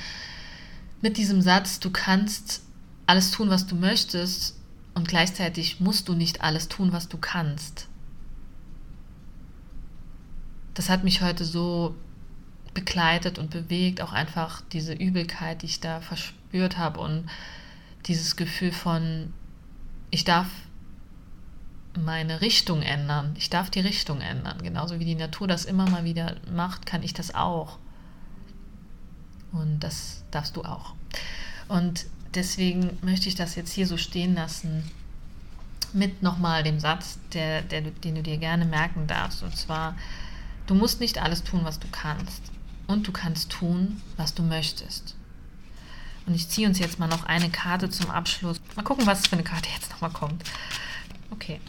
mit 1.00 1.16
diesem 1.16 1.42
Satz, 1.42 1.80
du 1.80 1.90
kannst 1.90 2.62
alles 3.06 3.30
tun, 3.30 3.50
was 3.50 3.66
du 3.66 3.74
möchtest 3.74 4.56
und 4.94 5.08
gleichzeitig 5.08 5.80
musst 5.80 6.08
du 6.08 6.14
nicht 6.14 6.42
alles 6.42 6.68
tun, 6.68 6.92
was 6.92 7.08
du 7.08 7.18
kannst. 7.18 7.88
Das 10.74 10.88
hat 10.88 11.04
mich 11.04 11.22
heute 11.22 11.44
so 11.44 11.94
begleitet 12.74 13.38
und 13.38 13.50
bewegt, 13.50 14.00
auch 14.00 14.12
einfach 14.12 14.62
diese 14.72 14.92
Übelkeit, 14.92 15.62
die 15.62 15.66
ich 15.66 15.80
da 15.80 16.00
verspürt 16.00 16.78
habe 16.78 17.00
und 17.00 17.28
dieses 18.06 18.36
Gefühl 18.36 18.72
von, 18.72 19.32
ich 20.10 20.24
darf 20.24 20.46
meine 21.96 22.40
Richtung 22.40 22.82
ändern, 22.82 23.34
ich 23.36 23.50
darf 23.50 23.70
die 23.70 23.80
Richtung 23.80 24.20
ändern. 24.20 24.62
Genauso 24.62 25.00
wie 25.00 25.04
die 25.04 25.14
Natur 25.14 25.48
das 25.48 25.64
immer 25.64 25.88
mal 25.88 26.04
wieder 26.04 26.36
macht, 26.52 26.86
kann 26.86 27.02
ich 27.02 27.12
das 27.12 27.34
auch. 27.34 27.78
Und 29.52 29.80
das 29.80 30.24
darfst 30.30 30.56
du 30.56 30.64
auch. 30.64 30.94
Und 31.66 32.06
deswegen 32.34 32.98
möchte 33.02 33.28
ich 33.28 33.34
das 33.34 33.56
jetzt 33.56 33.72
hier 33.72 33.86
so 33.86 33.96
stehen 33.96 34.34
lassen 34.34 34.88
mit 35.92 36.22
nochmal 36.22 36.62
dem 36.62 36.78
Satz, 36.78 37.18
der, 37.32 37.62
der, 37.62 37.80
den 37.80 38.14
du 38.14 38.22
dir 38.22 38.36
gerne 38.36 38.66
merken 38.66 39.06
darfst. 39.06 39.42
Und 39.42 39.56
zwar, 39.56 39.96
du 40.66 40.74
musst 40.74 41.00
nicht 41.00 41.20
alles 41.20 41.42
tun, 41.42 41.60
was 41.64 41.78
du 41.78 41.88
kannst 41.90 42.52
und 42.88 43.06
du 43.06 43.12
kannst 43.12 43.50
tun, 43.50 44.02
was 44.16 44.34
du 44.34 44.42
möchtest. 44.42 45.14
Und 46.26 46.34
ich 46.34 46.48
ziehe 46.48 46.66
uns 46.66 46.78
jetzt 46.78 46.98
mal 46.98 47.06
noch 47.06 47.24
eine 47.24 47.48
Karte 47.48 47.88
zum 47.88 48.10
Abschluss. 48.10 48.60
Mal 48.74 48.82
gucken, 48.82 49.06
was 49.06 49.28
für 49.28 49.34
eine 49.34 49.44
Karte 49.44 49.68
jetzt 49.72 49.90
nochmal 49.92 50.10
kommt. 50.10 50.42
Okay. 51.30 51.60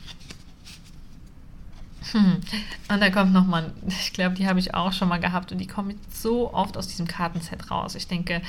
Hm. 2.12 2.42
Und 2.90 3.00
da 3.02 3.10
kommt 3.10 3.34
nochmal, 3.34 3.72
ich 3.88 4.14
glaube, 4.14 4.36
die 4.36 4.48
habe 4.48 4.60
ich 4.60 4.74
auch 4.74 4.94
schon 4.94 5.08
mal 5.08 5.20
gehabt 5.20 5.52
und 5.52 5.60
die 5.60 5.68
kommen 5.68 6.00
so 6.12 6.54
oft 6.54 6.76
aus 6.78 6.88
diesem 6.88 7.08
Kartenset 7.08 7.70
raus. 7.70 7.96
Ich 7.96 8.08
denke, 8.08 8.42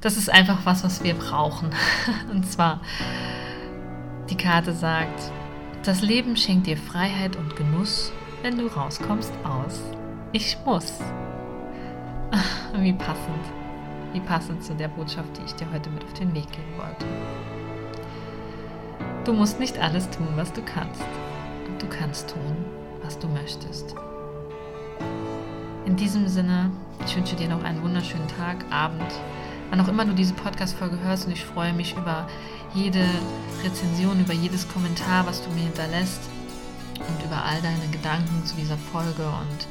das 0.00 0.16
ist 0.16 0.30
einfach 0.30 0.58
was, 0.64 0.84
was 0.84 1.02
wir 1.02 1.14
brauchen. 1.14 1.70
Und 2.30 2.44
zwar, 2.46 2.82
die 4.28 4.36
Karte 4.36 4.74
sagt, 4.74 5.32
das 5.82 6.02
Leben 6.02 6.36
schenkt 6.36 6.66
dir 6.66 6.76
Freiheit 6.76 7.36
und 7.36 7.56
Genuss, 7.56 8.12
wenn 8.42 8.58
du 8.58 8.66
rauskommst 8.66 9.32
aus. 9.44 9.80
Ich 10.32 10.58
muss. 10.66 10.92
Wie 12.76 12.92
passend. 12.92 13.44
Wie 14.12 14.20
passend 14.20 14.62
zu 14.62 14.74
der 14.74 14.88
Botschaft, 14.88 15.36
die 15.36 15.44
ich 15.44 15.54
dir 15.54 15.66
heute 15.72 15.90
mit 15.90 16.04
auf 16.04 16.12
den 16.14 16.34
Weg 16.34 16.50
geben 16.50 16.76
wollte. 16.76 17.06
Du 19.24 19.32
musst 19.32 19.58
nicht 19.58 19.78
alles 19.78 20.10
tun, 20.10 20.28
was 20.36 20.52
du 20.52 20.62
kannst. 20.62 21.02
Du 21.78 21.86
kannst 21.88 22.30
tun, 22.30 22.64
was 23.02 23.18
du 23.18 23.28
möchtest. 23.28 23.94
In 25.86 25.96
diesem 25.96 26.28
Sinne, 26.28 26.70
ich 27.06 27.16
wünsche 27.16 27.36
dir 27.36 27.48
noch 27.48 27.62
einen 27.62 27.82
wunderschönen 27.82 28.28
Tag, 28.28 28.64
Abend, 28.70 29.12
wann 29.70 29.80
auch 29.80 29.88
immer 29.88 30.04
du 30.04 30.12
diese 30.12 30.34
Podcast-Folge 30.34 30.98
hörst 31.00 31.26
und 31.26 31.32
ich 31.32 31.44
freue 31.44 31.72
mich 31.72 31.96
über 31.96 32.26
jede 32.74 33.06
Rezension, 33.62 34.20
über 34.20 34.32
jedes 34.32 34.68
Kommentar, 34.68 35.26
was 35.26 35.42
du 35.42 35.50
mir 35.50 35.62
hinterlässt 35.62 36.20
und 36.98 37.24
über 37.24 37.44
all 37.44 37.60
deine 37.62 37.86
Gedanken 37.90 38.44
zu 38.44 38.56
dieser 38.56 38.76
Folge 38.76 39.24
und 39.24 39.66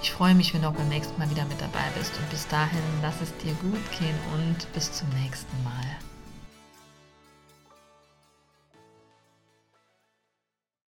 Ich 0.00 0.12
freue 0.12 0.34
mich, 0.34 0.54
wenn 0.54 0.62
du 0.62 0.68
auch 0.68 0.74
beim 0.74 0.88
nächsten 0.88 1.18
Mal 1.18 1.28
wieder 1.30 1.44
mit 1.46 1.60
dabei 1.60 1.84
bist 1.98 2.12
und 2.18 2.30
bis 2.30 2.46
dahin 2.48 2.82
lass 3.02 3.20
es 3.20 3.36
dir 3.38 3.52
gut 3.54 3.82
gehen 3.98 4.14
und 4.34 4.72
bis 4.72 4.92
zum 4.92 5.08
nächsten 5.10 5.62
Mal. 5.64 6.07